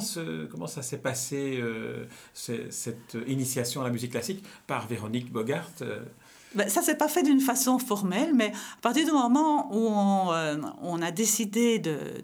comment 0.51 0.67
ça 0.67 0.83
s'est 0.83 0.99
passé, 0.99 1.57
euh, 1.59 2.05
cette 2.33 3.17
initiation 3.27 3.81
à 3.81 3.85
la 3.85 3.89
musique 3.89 4.11
classique 4.11 4.43
par 4.67 4.87
Véronique 4.87 5.31
Bogart 5.31 5.69
euh? 5.81 5.99
ben, 6.53 6.69
ça 6.69 6.81
s'est 6.81 6.97
pas 6.97 7.07
fait 7.07 7.23
d'une 7.23 7.39
façon 7.39 7.79
formelle, 7.79 8.33
mais 8.35 8.51
à 8.77 8.81
partir 8.81 9.05
du 9.05 9.11
moment 9.11 9.73
où 9.73 9.87
on, 9.89 10.31
on 10.83 11.01
a 11.01 11.11
décidé 11.11 11.79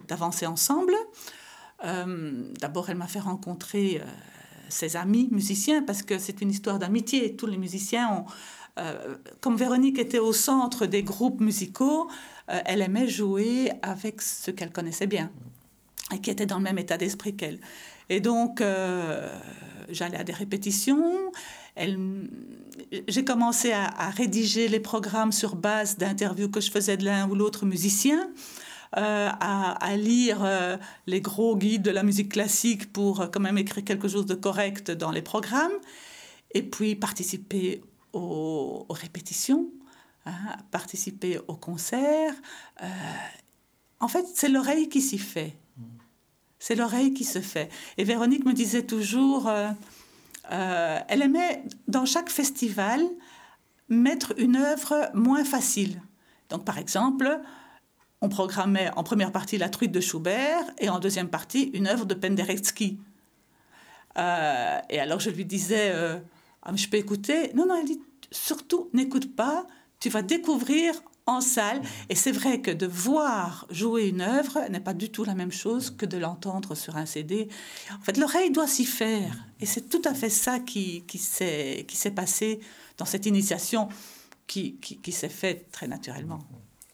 d'avancer 0.06 0.46
ensemble, 0.46 0.92
euh, 0.92 1.37
d'abord, 1.82 2.90
elle 2.90 2.96
m'a 2.96 3.06
fait 3.06 3.20
rencontrer 3.20 4.00
euh, 4.00 4.04
ses 4.68 4.96
amis 4.96 5.28
musiciens, 5.30 5.82
parce 5.82 6.02
que 6.02 6.18
c'est 6.18 6.40
une 6.40 6.50
histoire 6.50 6.78
d'amitié. 6.78 7.36
Tous 7.36 7.46
les 7.46 7.58
musiciens 7.58 8.10
ont... 8.10 8.24
comme 9.40 9.56
Véronique 9.56 9.98
était 9.98 10.18
au 10.18 10.32
centre 10.32 10.86
des 10.86 11.02
groupes 11.02 11.40
musicaux, 11.40 12.08
elle 12.46 12.80
aimait 12.80 13.08
jouer 13.08 13.72
avec 13.82 14.22
ceux 14.22 14.52
qu'elle 14.52 14.70
connaissait 14.70 15.08
bien 15.08 15.30
et 16.14 16.20
qui 16.20 16.30
étaient 16.30 16.46
dans 16.46 16.58
le 16.58 16.64
même 16.64 16.78
état 16.78 16.96
d'esprit 16.96 17.34
qu'elle. 17.34 17.60
Et 18.08 18.20
donc, 18.20 18.62
j'allais 19.88 20.16
à 20.16 20.24
des 20.24 20.32
répétitions. 20.32 21.32
J'ai 23.06 23.24
commencé 23.24 23.72
à, 23.72 24.10
rédiger 24.10 24.68
les 24.68 24.80
programmes 24.80 25.32
sur 25.32 25.56
base 25.56 25.96
d'interviews 25.96 26.48
que 26.48 26.60
je 26.60 26.70
faisais 26.70 26.96
de 26.96 27.04
l'un 27.04 27.28
ou 27.28 27.34
l'autre 27.34 27.66
musicien. 27.66 28.28
Euh, 28.96 29.28
à, 29.38 29.96
lire 29.96 30.42
euh, 30.42 30.78
les 31.06 31.20
gros 31.20 31.56
guides 31.56 31.82
de 31.82 31.90
la 31.90 32.02
musique 32.02 32.32
classique 32.32 32.90
pour 32.90 33.20
euh, 33.20 33.26
quand 33.26 33.40
même 33.40 33.58
écrire 33.58 33.84
quelque 33.84 34.08
chose 34.08 34.24
de 34.24 34.34
correct 34.34 34.90
dans 34.90 35.10
les 35.10 35.20
programmes, 35.20 35.72
et 36.52 36.62
puis 36.62 36.94
participer 36.94 37.82
aux, 38.14 38.86
répétitions, 38.88 39.68
hein, 40.24 40.32
participer 40.70 41.38
aux 41.48 41.56
concerts. 41.56 42.34
en 44.00 44.08
fait, 44.08 44.24
c'est 44.34 44.48
l'oreille 44.48 44.88
qui 44.88 45.02
s'y 45.02 45.18
fait. 45.18 45.54
C'est 46.58 46.74
l'oreille 46.74 47.12
qui 47.12 47.24
se 47.24 47.40
fait. 47.40 47.68
Et 47.98 48.04
Véronique 48.04 48.46
me 48.46 48.54
disait 48.54 48.84
toujours, 48.84 49.50
elle 50.48 51.22
aimait 51.22 51.62
dans 51.86 52.06
chaque 52.06 52.30
festival 52.30 53.02
mettre 53.90 54.32
une 54.38 54.56
œuvre 54.56 55.10
moins 55.12 55.44
facile. 55.44 56.00
Donc, 56.48 56.64
par 56.64 56.78
exemple, 56.78 57.40
on 58.20 58.28
programmait 58.28 58.90
en 58.96 59.04
première 59.04 59.32
partie 59.32 59.58
la 59.58 59.68
truite 59.68 59.92
de 59.92 60.00
Schubert 60.00 60.64
et 60.78 60.88
en 60.88 60.98
deuxième 60.98 61.28
partie 61.28 61.70
une 61.74 61.86
œuvre 61.86 62.04
de 62.04 62.14
Penderecki. 62.14 62.98
Euh, 64.18 64.78
et 64.90 64.98
alors 64.98 65.20
je 65.20 65.30
lui 65.30 65.44
disais, 65.44 65.90
euh, 65.92 66.18
ah, 66.62 66.72
je 66.74 66.88
peux 66.88 66.96
écouter? 66.96 67.52
Non, 67.54 67.66
non, 67.66 67.76
elle 67.76 67.86
dit, 67.86 68.00
surtout 68.30 68.90
n'écoute 68.92 69.34
pas, 69.36 69.66
tu 70.00 70.08
vas 70.08 70.22
découvrir 70.22 70.94
en 71.26 71.40
salle. 71.40 71.80
Et 72.08 72.14
c'est 72.14 72.32
vrai 72.32 72.60
que 72.60 72.70
de 72.70 72.86
voir 72.86 73.66
jouer 73.70 74.08
une 74.08 74.22
œuvre 74.22 74.58
n'est 74.70 74.80
pas 74.80 74.94
du 74.94 75.10
tout 75.10 75.24
la 75.24 75.34
même 75.34 75.52
chose 75.52 75.90
que 75.90 76.06
de 76.06 76.16
l'entendre 76.16 76.74
sur 76.74 76.96
un 76.96 77.06
CD. 77.06 77.48
En 77.92 78.02
fait, 78.02 78.16
l'oreille 78.16 78.50
doit 78.50 78.66
s'y 78.66 78.86
faire. 78.86 79.36
Et 79.60 79.66
c'est 79.66 79.88
tout 79.88 80.02
à 80.04 80.14
fait 80.14 80.30
ça 80.30 80.58
qui, 80.58 81.04
qui 81.06 81.18
s'est 81.18 82.14
passé 82.14 82.60
dans 82.96 83.04
cette 83.04 83.26
initiation 83.26 83.88
qui, 84.46 84.76
qui 84.76 85.12
s'est 85.12 85.28
faite 85.28 85.70
très 85.70 85.86
naturellement. 85.86 86.40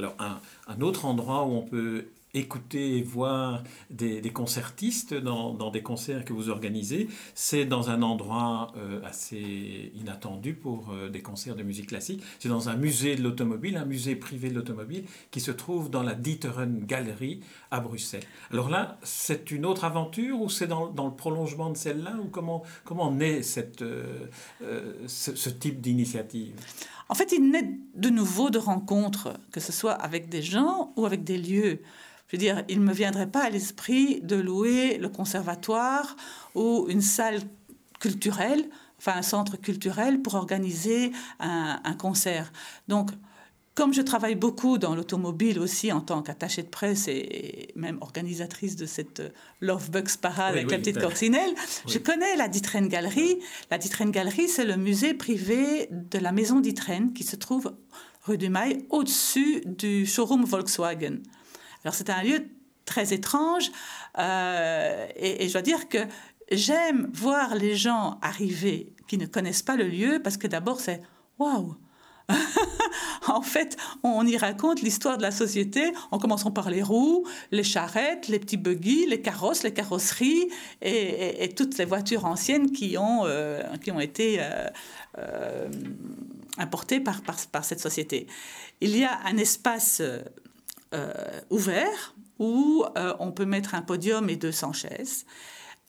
Alors, 0.01 0.17
un, 0.19 0.81
autre 0.81 1.05
endroit 1.05 1.45
où 1.45 1.53
on 1.53 1.63
peut 1.63 2.07
écouter 2.35 2.99
et 2.99 3.03
voir 3.03 3.63
des, 3.91 4.21
concertistes 4.33 5.15
dans, 5.15 5.71
des 5.71 5.83
concerts 5.83 6.25
que 6.25 6.33
vous 6.33 6.51
organisez, 6.51 7.09
c'est 7.37 7.65
dans 7.65 7.91
un 7.91 8.03
endroit 8.03 8.73
euh, 8.77 9.01
assez 9.05 9.93
inattendu 9.95 10.55
pour 10.55 10.91
euh, 10.91 11.09
des 11.09 11.23
concerts 11.23 11.55
de 11.55 11.63
musique 11.63 11.91
classique. 11.91 12.25
C'est 12.41 12.49
dans 12.49 12.69
un 12.69 12.75
musée 12.75 13.15
de 13.15 13.23
l'automobile, 13.23 13.77
un 13.77 13.85
musée 13.85 14.17
privé 14.17 14.51
de 14.51 14.57
l'automobile 14.57 15.05
qui 15.31 15.41
se 15.41 15.53
trouve 15.53 15.91
dans 15.91 16.03
la 16.03 16.15
Dieteren 16.15 16.85
Galerie 16.85 17.41
à 17.71 17.79
Bruxelles. 17.79 18.25
Alors 18.51 18.69
là, 18.69 18.99
c'est 19.05 19.53
une 19.53 19.65
autre 19.65 19.85
aventure 19.85 20.41
ou 20.41 20.51
c'est 20.51 20.67
dans, 20.67 20.91
le 20.93 21.15
prolongement 21.15 21.71
de 21.71 21.77
celle-là 21.77 22.17
ou 22.21 22.25
comment, 22.25 22.65
comment 22.85 23.13
naît 23.13 23.45
cette, 23.45 23.83
euh, 23.83 24.27
ce 25.07 25.51
type 25.51 25.81
d'initiative? 25.81 26.57
En 27.09 27.15
fait, 27.15 27.33
il 27.33 27.51
naît 27.51 27.79
de 27.95 28.09
nouveau 28.09 28.51
de 28.51 28.59
rencontres, 28.59 29.35
que 29.53 29.61
ce 29.61 29.73
soit 29.73 29.93
avec 29.93 30.29
des 30.29 30.43
gens 30.43 30.93
ou 30.97 31.07
avec 31.07 31.25
des 31.25 31.39
lieux. 31.39 31.83
Je 32.29 32.37
veux 32.37 32.39
dire, 32.39 32.65
il 32.69 32.81
ne 32.81 32.85
me 32.85 32.93
viendrait 32.93 33.31
pas 33.31 33.45
à 33.45 33.51
l'esprit 33.51 34.21
de 34.23 34.37
louer 34.37 34.99
le 34.99 35.09
conservatoire 35.09 36.17
ou 36.55 36.87
une 36.89 37.03
salle 37.03 37.41
culturelle, 38.01 38.69
enfin 38.99 39.13
un 39.17 39.23
centre 39.23 39.57
culturel 39.57 40.23
pour 40.23 40.35
organiser 40.35 41.13
un, 41.41 41.81
un 41.85 41.95
concert. 41.95 42.53
Donc, 42.89 43.11
comme 43.75 43.93
je 43.93 44.03
travaille 44.03 44.37
beaucoup 44.37 44.79
dans 44.79 44.95
l'automobile 44.95 45.59
aussi 45.59 45.91
en 45.91 46.01
tant 46.01 46.23
qu'attachée 46.23 46.63
de 46.63 46.69
presse 46.69 47.09
et 47.09 47.73
même 47.75 47.99
organisatrice 48.01 48.77
de 48.77 48.87
cette 48.87 49.23
Love 49.61 49.91
Bugs 49.91 50.17
Parade 50.21 50.55
avec 50.55 50.71
la 50.71 50.79
petite 50.79 51.01
corsinelle, 51.01 51.55
je 51.89 51.99
connais 51.99 52.37
la 52.37 52.47
Ditren 52.47 52.89
Galerie. 52.89 53.41
La 53.71 53.79
Ditren 53.79 54.11
Galerie, 54.11 54.49
c'est 54.49 54.65
le 54.65 54.77
musée 54.77 55.13
privé 55.13 55.89
de 55.91 56.19
la 56.19 56.31
maison 56.31 56.61
Ditren 56.61 57.13
qui 57.13 57.25
se 57.25 57.35
trouve 57.35 57.75
rue 58.23 58.39
du 58.39 58.49
Mail, 58.49 58.85
au-dessus 58.91 59.63
du 59.67 60.07
showroom 60.07 60.45
Volkswagen. 60.45 61.19
Alors 61.85 61.95
c'est 61.95 62.11
un 62.11 62.23
lieu 62.23 62.47
très 62.85 63.13
étrange 63.13 63.73
euh, 64.19 65.07
et, 65.17 65.45
et 65.45 65.49
je 65.49 65.53
dois 65.53 65.63
dire 65.63 65.89
que 65.89 65.99
j'aime 66.53 67.11
voir 67.13 67.57
les 67.57 67.75
gens 67.75 68.19
arriver 68.23 68.95
qui 69.09 69.19
ne 69.19 69.27
connaissent 69.27 69.63
pas 69.63 69.77
le 69.77 69.89
lieu 69.89 70.21
parce 70.23 70.37
que 70.37 70.47
d'abord 70.47 70.81
c'est 70.81 71.03
waouh 71.39 71.77
en 73.29 73.43
fait, 73.43 73.77
on 74.03 74.27
y 74.27 74.37
raconte 74.37 74.81
l'histoire 74.81 75.19
de 75.19 75.23
la 75.23 75.31
société 75.31 75.93
en 76.11 76.19
commençant 76.19 76.51
par 76.51 76.71
les 76.71 76.83
roues, 76.83 77.27
les 77.51 77.63
charrettes, 77.63 78.29
les 78.29 78.39
petits 78.39 78.57
buggy, 78.57 79.07
les 79.07 79.21
carrosses, 79.21 79.63
les 79.63 79.73
carrosseries 79.73 80.49
et, 80.81 81.53
toutes 81.55 81.77
les 81.79 81.85
voitures 81.85 82.25
anciennes 82.25 82.73
qui 82.73 82.97
ont, 82.97 83.23
euh, 83.25 83.63
qui 83.83 83.91
ont 83.91 84.01
été 84.01 84.37
euh, 84.41 84.69
euh, 85.19 85.69
importées 86.59 87.01
par, 87.01 87.23
par, 87.23 87.65
cette 87.65 87.81
société. 87.81 88.27
Il 88.81 88.97
y 88.97 89.05
a 89.05 89.21
un 89.25 89.37
espace 89.37 90.03
ouvert 91.51 92.15
où 92.39 92.85
on 93.19 93.33
peut 93.33 93.47
mettre 93.47 93.75
un 93.75 93.83
podium 93.83 94.29
et 94.31 94.37
200 94.37 94.73
chaises. 94.73 95.27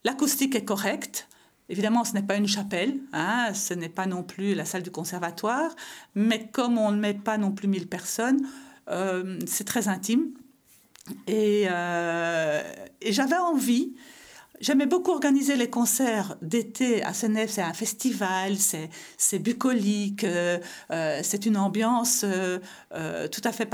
L'acoustique 0.04 0.54
est 0.54 0.64
correcte. 0.64 1.28
Évidemment, 1.68 2.04
ce 2.04 2.12
n'est 2.12 2.22
pas 2.22 2.36
une 2.36 2.46
chapelle, 2.46 3.00
hein, 3.12 3.52
ce 3.52 3.74
n'est 3.74 3.88
pas 3.88 4.06
non 4.06 4.22
plus 4.22 4.54
la 4.54 4.64
salle 4.64 4.82
du 4.82 4.92
conservatoire, 4.92 5.74
mais 6.14 6.48
comme 6.52 6.78
on 6.78 6.92
ne 6.92 7.00
met 7.00 7.14
pas 7.14 7.38
non 7.38 7.50
plus 7.50 7.66
1000 7.66 7.88
personnes, 7.88 8.46
euh, 8.88 9.38
c'est 9.46 9.64
très 9.64 9.88
intime. 9.88 10.30
Euh, 11.28 12.62
et, 13.00 13.12
j'avais 13.12 13.36
envie, 13.36 13.94
j'aimais 14.60 14.86
beaucoup 14.86 15.10
organiser 15.10 15.56
les 15.56 15.68
concerts 15.68 16.36
d'été 16.40 17.02
à 17.02 17.12
Senef, 17.12 17.50
c'est 17.50 17.62
un 17.62 17.74
festival, 17.74 18.56
c'est 18.58 19.38
bucolique, 19.40 20.22
euh, 20.22 20.58
c'est 21.22 21.46
une 21.46 21.56
ambiance 21.56 22.24
tout 22.24 23.42
à 23.44 23.52
fait 23.52 23.68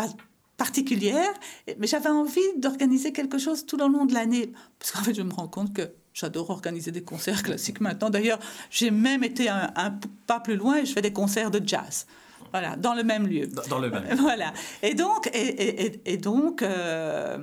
particulière, 0.56 1.32
mais 1.78 1.86
j'avais 1.86 2.10
envie 2.10 2.40
d'organiser 2.56 3.12
quelque 3.12 3.36
chose 3.36 3.66
tout 3.66 3.82
au 3.82 3.88
long 3.88 4.06
de 4.06 4.14
l'année, 4.14 4.52
parce 4.78 4.92
qu'en 4.92 5.02
fait, 5.02 5.14
je 5.14 5.22
me 5.22 5.32
rends 5.32 5.48
compte 5.48 5.74
que 5.74 5.90
J'adore 6.14 6.50
organiser 6.50 6.90
des 6.90 7.02
concerts 7.02 7.42
classiques 7.42 7.80
maintenant. 7.80 8.10
D'ailleurs, 8.10 8.38
j'ai 8.70 8.90
même 8.90 9.24
été 9.24 9.48
un, 9.48 9.98
pas 10.26 10.40
plus 10.40 10.56
loin 10.56 10.76
et 10.76 10.86
je 10.86 10.92
fais 10.92 11.02
des 11.02 11.12
concerts 11.12 11.50
de 11.50 11.66
jazz. 11.66 12.06
Voilà, 12.50 12.76
dans 12.76 12.94
le 12.94 13.02
même 13.02 13.26
lieu. 13.26 13.46
Dans, 13.46 13.78
le 13.78 13.90
même. 13.90 14.04
Voilà. 14.18 14.52
Et 14.82 14.94
donc, 14.94 15.28
et, 15.32 15.86
et, 15.86 16.12
et 16.12 16.16
donc 16.18 16.60
euh, 16.60 17.38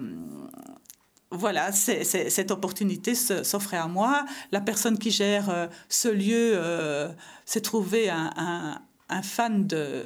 voilà, 1.31 1.71
cette 1.71 2.51
opportunité 2.51 3.15
s'offrait 3.15 3.77
à 3.77 3.87
moi. 3.87 4.25
La 4.51 4.61
personne 4.61 4.99
qui 4.99 5.09
gère 5.09 5.49
euh, 5.49 5.67
ce 5.89 6.09
lieu 6.09 6.51
euh, 6.53 7.11
s'est 7.45 7.61
trouvé 7.61 8.11
un, 8.11 8.29
un, 8.37 8.81
un, 9.09 9.21
fan 9.23 9.65
de, 9.65 10.03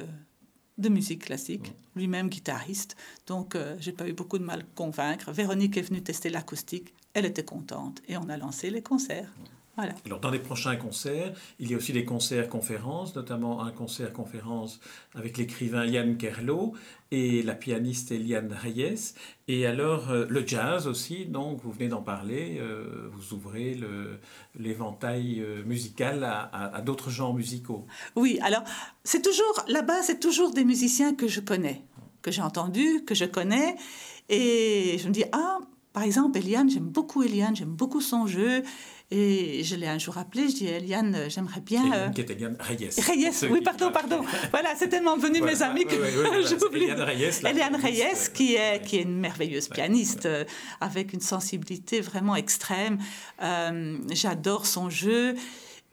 de 0.78 0.88
musique 0.88 1.26
classique, 1.26 1.68
mm. 1.68 1.98
lui-même 1.98 2.28
guitariste. 2.30 2.96
Donc, 3.26 3.58
j'ai 3.78 3.92
pas 3.92 4.08
eu 4.08 4.14
beaucoup 4.14 4.38
de 4.38 4.44
mal 4.44 4.60
à 4.60 4.64
convaincre. 4.74 5.32
Véronique 5.32 5.76
est 5.76 5.82
venue 5.82 6.02
tester 6.02 6.30
l'acoustique 6.30 6.94
elle 7.14 7.24
était 7.24 7.44
contente 7.44 8.02
et 8.08 8.16
on 8.16 8.28
a 8.28 8.36
lancé 8.36 8.70
les 8.70 8.82
concerts. 8.82 9.30
Voilà. 9.76 9.92
Alors, 10.06 10.20
dans 10.20 10.30
les 10.30 10.38
prochains 10.38 10.76
concerts, 10.76 11.32
il 11.58 11.68
y 11.68 11.74
a 11.74 11.76
aussi 11.76 11.92
des 11.92 12.04
concerts-conférences, 12.04 13.16
notamment 13.16 13.64
un 13.64 13.72
concert-conférence 13.72 14.78
avec 15.16 15.36
l'écrivain 15.36 15.84
Yann 15.84 16.16
Kerlo 16.16 16.74
et 17.10 17.42
la 17.42 17.54
pianiste 17.54 18.12
Eliane 18.12 18.52
Reyes. 18.52 19.14
Et 19.48 19.66
alors, 19.66 20.10
euh, 20.10 20.26
le 20.28 20.46
jazz 20.46 20.86
aussi, 20.86 21.26
donc 21.26 21.60
vous 21.64 21.72
venez 21.72 21.88
d'en 21.88 22.02
parler, 22.02 22.58
euh, 22.60 23.10
vous 23.12 23.34
ouvrez 23.34 23.76
l'éventail 24.56 25.40
euh, 25.40 25.64
musical 25.64 26.22
à, 26.22 26.42
à 26.72 26.80
d'autres 26.80 27.10
genres 27.10 27.34
musicaux. 27.34 27.84
Oui, 28.14 28.38
alors, 28.42 28.62
c'est 29.02 29.22
toujours, 29.22 29.64
là-bas, 29.66 30.02
c'est 30.02 30.20
toujours 30.20 30.52
des 30.52 30.64
musiciens 30.64 31.16
que 31.16 31.26
je 31.26 31.40
connais, 31.40 31.82
que 32.22 32.30
j'ai 32.30 32.42
entendus, 32.42 33.02
que 33.04 33.16
je 33.16 33.24
connais. 33.24 33.74
Et 34.28 34.98
je 34.98 35.08
me 35.08 35.12
dis, 35.12 35.24
ah, 35.32 35.58
par 35.94 36.02
exemple, 36.02 36.36
Eliane, 36.36 36.68
j'aime 36.68 36.88
beaucoup 36.88 37.22
Eliane, 37.22 37.54
j'aime 37.54 37.70
beaucoup 37.74 38.00
son 38.00 38.26
jeu. 38.26 38.64
Et 39.12 39.62
je 39.62 39.76
l'ai 39.76 39.86
un 39.86 39.98
jour 39.98 40.18
appelé, 40.18 40.48
je 40.48 40.56
dis 40.56 40.66
Eliane, 40.66 41.16
j'aimerais 41.28 41.60
bien. 41.60 41.84
Eliane, 41.84 42.12
qui 42.12 42.20
est 42.22 42.30
Eliane 42.30 42.56
Reyes. 42.58 42.90
Reyes, 42.98 43.48
oui, 43.48 43.60
pardon, 43.60 43.92
pardon. 43.92 44.24
voilà, 44.50 44.74
c'est 44.76 44.88
tellement 44.88 45.16
venu 45.16 45.40
mes 45.40 45.62
amis 45.62 45.84
que 45.84 45.94
j'oublie. 46.58 46.84
Eliane 46.84 47.02
Reyes. 47.02 47.40
Eliane 47.44 47.76
Reyes, 47.76 48.30
qui 48.34 48.56
est, 48.56 48.84
qui 48.84 48.96
est 48.96 49.02
une 49.02 49.20
merveilleuse 49.20 49.68
pianiste, 49.68 50.26
euh, 50.26 50.44
avec 50.80 51.12
une 51.12 51.20
sensibilité 51.20 52.00
vraiment 52.00 52.34
extrême. 52.34 52.98
Euh, 53.40 53.96
j'adore 54.10 54.66
son 54.66 54.90
jeu. 54.90 55.36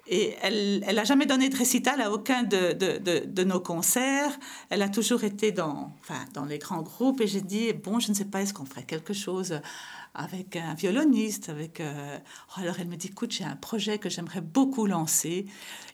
Et 0.08 0.36
elle 0.42 0.80
n'a 0.80 1.04
jamais 1.04 1.26
donné 1.26 1.50
de 1.50 1.56
récital 1.56 2.02
à 2.02 2.12
aucun 2.12 2.44
de, 2.44 2.74
de, 2.74 3.26
de, 3.26 3.44
nos 3.44 3.60
concerts. 3.60 4.38
Elle 4.70 4.82
a 4.82 4.90
toujours 4.90 5.24
été 5.24 5.52
dans, 5.52 5.96
enfin, 6.00 6.26
dans 6.34 6.46
les 6.46 6.58
grands 6.58 6.82
groupes. 6.82 7.22
Et 7.22 7.28
j'ai 7.28 7.42
dit, 7.42 7.72
bon, 7.74 8.00
je 8.00 8.10
ne 8.10 8.16
sais 8.16 8.26
pas, 8.26 8.42
est-ce 8.42 8.54
qu'on 8.54 8.66
ferait 8.66 8.84
quelque 8.84 9.14
chose 9.14 9.62
avec 10.14 10.58
un 10.58 10.74
violoniste 10.74 11.50
avec, 11.50 11.80
euh, 11.80 12.18
Alors 12.56 12.76
elle 12.80 12.88
me 12.88 12.96
dit, 12.96 13.08
écoute, 13.08 13.32
j'ai 13.32 13.46
un 13.46 13.56
projet 13.56 13.98
que 13.98 14.10
j'aimerais 14.10 14.42
beaucoup 14.42 14.86
lancer. 14.86 15.46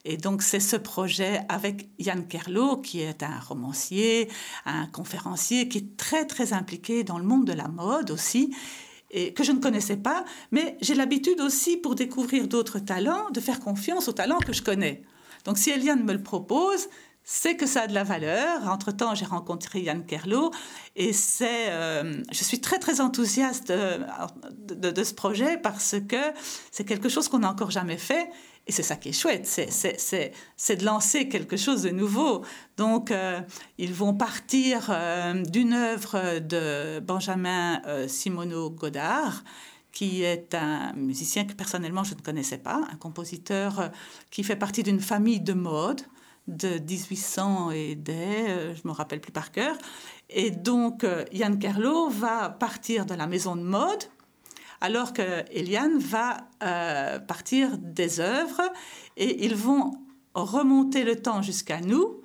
Et 0.05 0.17
donc 0.17 0.41
c'est 0.41 0.59
ce 0.59 0.75
projet 0.75 1.41
avec 1.49 1.89
Yann 1.99 2.25
Kerlo, 2.27 2.77
qui 2.77 3.01
est 3.01 3.21
un 3.21 3.39
romancier, 3.39 4.29
un 4.65 4.87
conférencier, 4.87 5.67
qui 5.67 5.79
est 5.79 5.97
très, 5.97 6.25
très 6.25 6.53
impliqué 6.53 7.03
dans 7.03 7.19
le 7.19 7.25
monde 7.25 7.45
de 7.45 7.53
la 7.53 7.67
mode 7.67 8.09
aussi 8.09 8.55
et 9.11 9.33
que 9.33 9.43
je 9.43 9.51
ne 9.51 9.59
connaissais 9.59 9.97
pas, 9.97 10.25
mais 10.51 10.77
j'ai 10.81 10.95
l'habitude 10.95 11.39
aussi, 11.41 11.77
pour 11.77 11.95
découvrir 11.95 12.47
d'autres 12.47 12.79
talents, 12.79 13.29
de 13.31 13.39
faire 13.39 13.59
confiance 13.59 14.07
aux 14.07 14.13
talents 14.13 14.39
que 14.39 14.53
je 14.53 14.61
connais. 14.61 15.01
Donc 15.45 15.57
si 15.57 15.69
Eliane 15.69 16.03
me 16.03 16.13
le 16.13 16.21
propose, 16.21 16.87
c'est 17.29 17.57
que 17.57 17.65
ça 17.65 17.81
a 17.81 17.87
de 17.87 17.93
la 17.93 18.05
valeur. 18.05 18.69
Entre-temps, 18.69 19.13
j'ai 19.13 19.25
rencontré 19.25 19.81
Yann 19.81 20.05
Kerlo 20.05 20.51
et 20.95 21.11
euh, 21.41 22.23
je 22.31 22.43
suis 22.43 22.61
très 22.61 22.79
très 22.79 23.01
enthousiaste 23.01 23.69
euh, 23.69 23.97
de, 24.51 24.91
de, 24.91 25.03
ce 25.03 25.13
projet 25.13 25.57
parce 25.57 25.95
que 26.07 26.15
c'est 26.71 26.85
quelque 26.85 27.09
chose 27.09 27.27
qu'on 27.27 27.39
n'a 27.39 27.51
encore 27.51 27.69
jamais 27.69 27.97
fait 27.97 28.29
et 28.67 28.71
c'est 28.71 28.83
ça 28.83 28.97
qui 28.97 29.09
est 29.09 29.13
chouette, 29.13 29.47
c'est 29.47 30.75
de 30.75 30.85
lancer 30.85 31.29
quelque 31.29 31.55
chose 31.55 31.83
de 31.83 31.89
nouveau. 31.89 32.43
Donc, 32.75 33.11
euh, 33.11 33.39
ils 33.77 33.93
vont 33.93 34.13
partir 34.13 34.87
euh, 34.89 35.41
d'une 35.43 35.73
œuvre 35.73 36.39
de 36.39 36.99
Benjamin 36.99 37.81
euh, 37.87 38.07
Simoneau 38.09 38.69
Godard, 38.69 39.43
qui 39.93 40.23
est 40.23 40.53
un 40.53 40.91
musicien 40.93 41.45
que 41.45 41.53
personnellement 41.53 42.03
je 42.03 42.13
ne 42.13 42.19
connaissais 42.19 42.57
pas, 42.57 42.81
un 42.91 42.97
compositeur 42.97 43.89
qui 44.31 44.43
fait 44.43 44.57
partie 44.57 44.83
d'une 44.83 44.99
famille 44.99 45.39
de 45.39 45.53
mode 45.53 46.01
de 46.47 46.77
1800 46.77 47.71
et 47.71 47.95
des, 47.95 48.73
je 48.75 48.87
me 48.87 48.91
rappelle 48.91 49.21
plus 49.21 49.31
par 49.31 49.51
cœur. 49.51 49.77
Et 50.29 50.51
donc, 50.51 51.05
Yann 51.31 51.57
Carlo 51.57 52.09
va 52.09 52.49
partir 52.49 53.05
de 53.05 53.15
la 53.15 53.27
maison 53.27 53.55
de 53.55 53.63
mode 53.63 54.03
alors 54.81 55.13
que 55.13 55.43
Eliane 55.51 55.97
va 55.97 56.37
euh, 56.63 57.19
partir 57.19 57.77
des 57.77 58.19
œuvres 58.19 58.61
et 59.15 59.45
ils 59.45 59.55
vont 59.55 59.93
remonter 60.33 61.03
le 61.03 61.15
temps 61.15 61.41
jusqu'à 61.41 61.81
nous. 61.81 62.21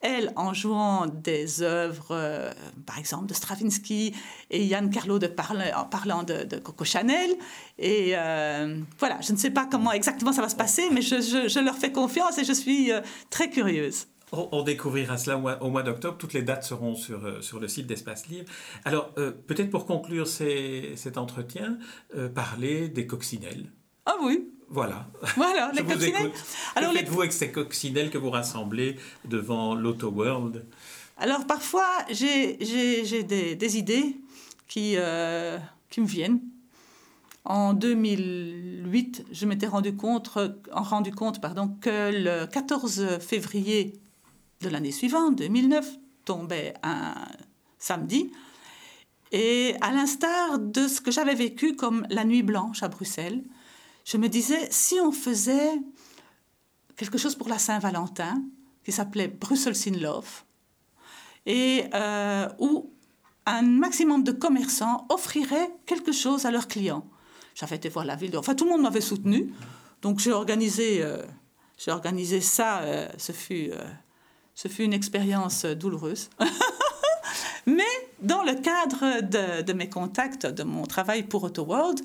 Elle 0.00 0.34
en 0.36 0.52
jouant 0.52 1.06
des 1.06 1.62
œuvres, 1.62 2.08
euh, 2.10 2.52
par 2.84 2.98
exemple, 2.98 3.24
de 3.24 3.32
Stravinsky, 3.32 4.14
et 4.50 4.62
Yann 4.62 4.90
Carlo 4.90 5.18
de 5.18 5.30
en 5.74 5.84
parlant 5.84 6.22
de, 6.22 6.58
Coco 6.58 6.84
Chanel. 6.84 7.30
Et 7.78 8.12
euh, 8.14 8.80
voilà, 8.98 9.18
je 9.22 9.32
ne 9.32 9.38
sais 9.38 9.48
pas 9.48 9.64
comment 9.64 9.92
exactement 9.92 10.34
ça 10.34 10.42
va 10.42 10.50
se 10.50 10.56
passer, 10.56 10.90
mais 10.92 11.00
je 11.00 11.58
leur 11.58 11.76
fais 11.76 11.90
confiance 11.90 12.36
et 12.36 12.44
je 12.44 12.52
suis 12.52 12.90
très 13.30 13.48
curieuse. 13.48 14.06
On, 14.52 14.62
découvrira 14.62 15.16
cela 15.16 15.38
au 15.60 15.70
mois, 15.70 15.82
d'octobre. 15.82 16.16
Toutes 16.18 16.32
les 16.32 16.42
dates 16.42 16.64
seront 16.64 16.94
sur, 16.94 17.24
euh, 17.24 17.40
sur 17.40 17.60
le 17.60 17.68
site 17.68 17.86
d'Espace 17.86 18.28
Libre. 18.28 18.50
Alors, 18.84 19.12
euh, 19.18 19.30
peut-être 19.30 19.70
pour 19.70 19.86
conclure 19.86 20.26
cet 20.26 21.18
entretien, 21.18 21.78
euh, 22.16 22.28
parler 22.28 22.88
des 22.88 23.06
coccinelles. 23.06 23.70
Ah 24.06 24.16
oui. 24.22 24.48
Voilà. 24.68 25.08
Voilà, 25.36 25.70
les 25.74 25.84
coccinelles. 25.84 26.32
Alors, 26.74 26.92
que 26.92 26.98
faites-vous 26.98 27.20
avec 27.20 27.32
ces 27.32 27.52
coccinelles 27.52 28.10
que 28.10 28.18
vous 28.18 28.30
rassemblez 28.30 28.96
devant 29.24 29.74
l'Auto 29.74 30.10
World? 30.10 30.64
Alors, 31.18 31.46
parfois, 31.46 31.88
j'ai 32.10 32.56
des, 32.56 33.54
des, 33.54 33.78
idées 33.78 34.16
qui, 34.66 34.96
qui 35.90 36.00
me 36.00 36.06
viennent. 36.06 36.40
En 37.44 37.74
2008, 37.74 39.26
je 39.30 39.46
m'étais 39.46 39.66
rendu 39.66 39.94
compte, 39.94 40.30
rendu 40.72 41.12
compte 41.12 41.42
pardon, 41.42 41.76
que 41.80 42.10
le 42.10 42.46
14 42.46 43.18
février 43.20 44.00
de 44.64 44.70
l'année 44.70 44.92
suivante, 44.92 45.36
2009, 45.36 45.86
tombait 46.24 46.74
un 46.82 47.14
samedi. 47.78 48.32
Et 49.30 49.74
à 49.80 49.92
l'instar 49.92 50.58
de 50.58 50.88
ce 50.88 51.00
que 51.00 51.10
j'avais 51.10 51.34
vécu 51.34 51.76
comme 51.76 52.06
la 52.08 52.24
nuit 52.24 52.42
blanche 52.42 52.82
à 52.82 52.88
Bruxelles, 52.88 53.42
je 54.04 54.16
me 54.16 54.28
disais, 54.28 54.68
si 54.70 54.96
on 55.00 55.12
faisait 55.12 55.72
quelque 56.96 57.18
chose 57.18 57.34
pour 57.34 57.48
la 57.48 57.58
Saint-Valentin, 57.58 58.42
qui 58.84 58.92
s'appelait 58.92 59.28
Brussels 59.28 59.76
in 59.88 59.98
Love, 59.98 60.44
et 61.46 61.84
euh, 61.94 62.48
où 62.58 62.92
un 63.46 63.62
maximum 63.62 64.22
de 64.22 64.32
commerçants 64.32 65.06
offriraient 65.10 65.70
quelque 65.86 66.12
chose 66.12 66.46
à 66.46 66.50
leurs 66.50 66.68
clients. 66.68 67.06
J'avais 67.54 67.76
été 67.76 67.88
voir 67.88 68.04
la 68.04 68.16
ville, 68.16 68.36
enfin 68.36 68.54
tout 68.54 68.64
le 68.64 68.70
monde 68.70 68.82
m'avait 68.82 69.00
soutenu, 69.00 69.52
donc 70.02 70.18
j'ai 70.18 70.32
organisé, 70.32 71.02
euh, 71.02 71.22
organisé 71.88 72.40
ça, 72.40 72.80
euh, 72.80 73.08
ce 73.18 73.32
fut 73.32 73.70
ce 74.54 74.68
fut 74.68 74.84
une 74.84 74.92
expérience 74.92 75.64
douloureuse. 75.64 76.30
Mais 77.66 77.82
dans 78.20 78.42
le 78.42 78.54
cadre 78.54 79.22
de, 79.62 79.72
mes 79.72 79.88
contacts, 79.88 80.46
de 80.46 80.62
mon 80.62 80.84
travail 80.84 81.22
pour 81.22 81.44
AutoWorld, 81.44 82.00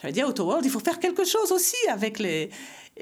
j'avais 0.00 0.12
dit 0.12 0.20
à 0.20 0.28
AutoWorld, 0.28 0.64
il 0.64 0.70
faut 0.70 0.80
faire 0.80 0.98
quelque 0.98 1.24
chose 1.24 1.52
aussi 1.52 1.76
avec 1.88 2.18
les... 2.18 2.50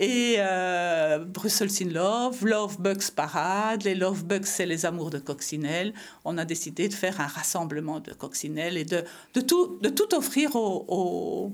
Et 0.00 0.36
euh, 0.38 1.24
Brussels 1.24 1.70
in 1.82 1.90
Love, 1.90 2.44
Love 2.44 2.80
Bugs 2.80 3.10
Parade, 3.16 3.82
les 3.82 3.96
Love 3.96 4.24
Bugs, 4.24 4.44
c'est 4.44 4.66
les 4.66 4.86
amours 4.86 5.10
de 5.10 5.18
coccinelle. 5.18 5.92
On 6.24 6.38
a 6.38 6.44
décidé 6.44 6.88
de 6.88 6.94
faire 6.94 7.20
un 7.20 7.26
rassemblement 7.26 7.98
de 7.98 8.12
coccinelles 8.12 8.76
et 8.76 8.84
de, 8.84 9.02
de, 9.34 9.40
tout, 9.40 9.78
de 9.80 9.88
tout 9.88 10.14
offrir 10.14 10.54
aux, 10.54 10.84
aux 10.88 11.52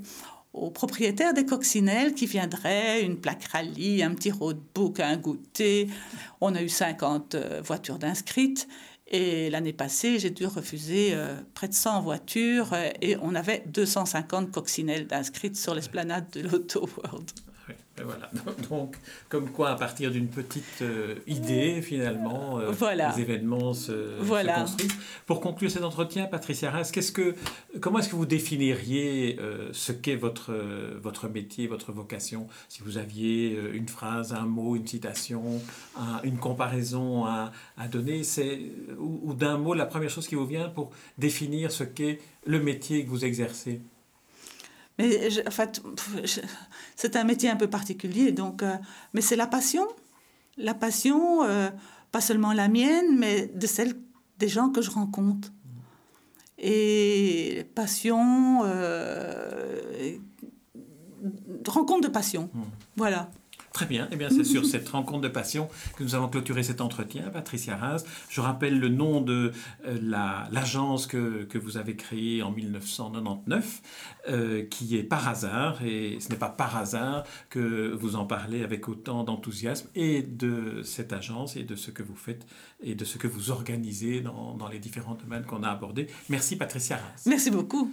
propriétaires 0.73 1.35
des 1.35 1.45
coccinelles 1.45 2.15
qui 2.15 2.27
viendraient, 2.27 3.03
une 3.03 3.17
plaque 3.17 3.45
rallye, 3.45 4.03
un 4.03 4.15
petit 4.15 4.31
roadbook, 4.31 5.01
un 5.01 5.17
goûter. 5.17 5.89
On 6.41 6.55
a 6.55 6.63
eu 6.63 6.69
50 6.69 7.35
euh, 7.35 7.61
voitures 7.65 7.99
d'inscrites. 7.99 8.69
Et 9.07 9.51
l'année 9.51 9.73
passée, 9.73 10.19
j'ai 10.19 10.31
dû 10.31 10.47
refuser 10.47 11.11
euh, 11.13 11.37
près 11.53 11.69
de 11.69 11.75
100 11.75 12.01
voitures 12.03 12.73
euh, 12.73 12.91
et 13.03 13.17
on 13.21 13.35
avait 13.35 13.65
250 13.67 14.51
coccinelles 14.51 15.07
d'inscrites 15.07 15.57
sur 15.57 15.75
l'esplanade 15.75 16.31
de 16.33 16.41
l'Auto 16.41 16.89
World. 16.97 17.31
Voilà. 18.03 18.31
Donc, 18.71 18.97
comme 19.29 19.51
quoi, 19.51 19.71
à 19.71 19.77
partir 19.77 20.11
d'une 20.11 20.29
petite 20.29 20.83
euh, 20.83 21.15
idée, 21.27 21.81
finalement, 21.81 22.59
euh, 22.59 22.73
les 22.95 23.21
événements 23.21 23.73
se, 23.73 24.19
construisent. 24.19 24.99
Pour 25.27 25.41
conclure 25.41 25.71
cet 25.71 25.85
entretien, 25.85 26.27
Patricia 26.27 26.71
Reims, 26.71 26.91
qu'est-ce 26.91 27.13
que, 27.13 27.35
comment 27.81 28.01
est-ce 28.01 28.09
que 28.09 28.17
vous 28.17 28.27
définiriez 28.27 29.39
euh, 29.39 29.69
ce 29.73 29.93
qu'est 29.93 30.17
votre, 30.17 30.53
votre 31.01 31.29
métier, 31.29 31.67
votre 31.69 31.93
vocation? 31.93 32.49
Si 32.69 32.83
vous 32.83 32.99
aviez 32.99 33.57
une 33.73 33.89
phrase, 33.89 34.33
un 34.33 34.47
mot, 34.47 34.75
une 34.75 34.87
citation, 34.87 35.61
une 36.25 36.39
comparaison 36.39 37.25
à, 37.27 37.53
à 37.77 37.87
donner, 37.87 38.25
c'est, 38.25 38.61
ou, 38.99 39.21
ou 39.23 39.35
d'un 39.35 39.59
mot, 39.59 39.75
la 39.75 39.87
première 39.87 40.11
chose 40.11 40.27
qui 40.27 40.35
vous 40.35 40.47
vient 40.47 40.69
pour 40.69 40.91
définir 41.19 41.71
ce 41.71 41.85
qu'est 41.85 42.19
le 42.45 42.61
métier 42.61 43.05
que 43.05 43.11
vous 43.11 43.25
exercez? 43.25 43.81
Mais 44.99 45.47
en 45.47 45.51
fait, 45.51 45.83
c'est 46.97 47.17
un 47.17 47.25
métier 47.25 47.51
un 47.51 47.57
peu 47.57 47.69
particulier, 47.69 48.33
donc, 48.33 48.63
euh, 48.63 48.77
mais 49.13 49.21
c'est 49.21 49.37
la 49.37 49.47
passion. 49.47 49.87
La 50.57 50.75
passion, 50.75 51.43
euh, 51.45 51.71
pas 52.13 52.21
seulement 52.21 52.53
la 52.53 52.69
mienne, 52.69 53.19
mais 53.19 53.47
de 53.47 53.67
celle 53.67 53.95
des 54.39 54.49
gens 54.49 54.71
que 54.71 54.83
je 54.83 54.91
rencontre. 54.91 55.53
Et 56.59 57.67
passion, 57.75 58.61
euh, 58.65 60.17
rencontre 61.67 62.09
de 62.09 62.13
passion. 62.13 62.51
Hmm. 62.55 62.63
Voilà. 62.97 63.31
Très 63.75 63.87
bien. 63.87 64.07
Eh 64.13 64.17
bien, 64.17 64.31
c'est 64.31 64.45
sur 64.45 64.65
cette 64.65 64.89
rencontre 64.89 65.23
de 65.23 65.29
passion 65.29 65.69
que 65.97 66.05
nous 66.05 66.15
allons 66.15 66.29
clôturer 66.29 66.63
cet 66.63 66.81
entretien, 66.81 67.29
Patricia 67.31 67.77
Raz. 67.77 68.05
Je 68.31 68.41
rappelle 68.41 68.79
le 68.79 68.89
nom 68.89 69.21
de 69.21 69.51
euh, 69.85 69.99
l'agence 70.53 71.09
que, 71.09 71.43
que, 71.43 71.59
vous 71.59 71.77
avez 71.77 71.97
créée 71.97 72.41
en 72.45 72.53
1999, 72.53 73.83
euh, 74.29 74.65
qui 74.65 74.97
est 74.97 75.03
Par 75.03 75.27
hasard. 75.27 75.85
Et 75.85 76.19
ce 76.21 76.29
n'est 76.29 76.37
pas 76.37 76.51
par 76.51 76.77
hasard 76.77 77.25
que 77.51 77.93
vous 77.93 78.15
en 78.15 78.27
parlez 78.27 78.63
avec 78.63 78.89
autant 78.89 79.25
d'enthousiasme 79.25 79.89
et 79.97 80.23
de 80.23 80.83
cette 80.85 81.13
agence 81.13 81.57
et 81.57 81.65
de 81.65 81.75
ce 81.75 81.91
que 81.91 82.05
vous 82.05 82.15
faites 82.15 82.47
et 82.81 82.95
de 82.95 83.05
ce 83.05 83.19
que 83.19 83.27
vous 83.27 83.51
organisez 83.51 84.21
dans, 84.21 84.55
dans 84.55 84.69
les 84.69 84.79
différents 84.79 85.15
domaines 85.17 85.47
qu'on 85.47 85.65
a 85.65 85.69
abordés. 85.69 86.07
Merci, 86.29 86.55
Patricia 86.55 86.97
Raz. 86.97 87.25
Merci 87.27 87.51
beaucoup. 87.51 87.93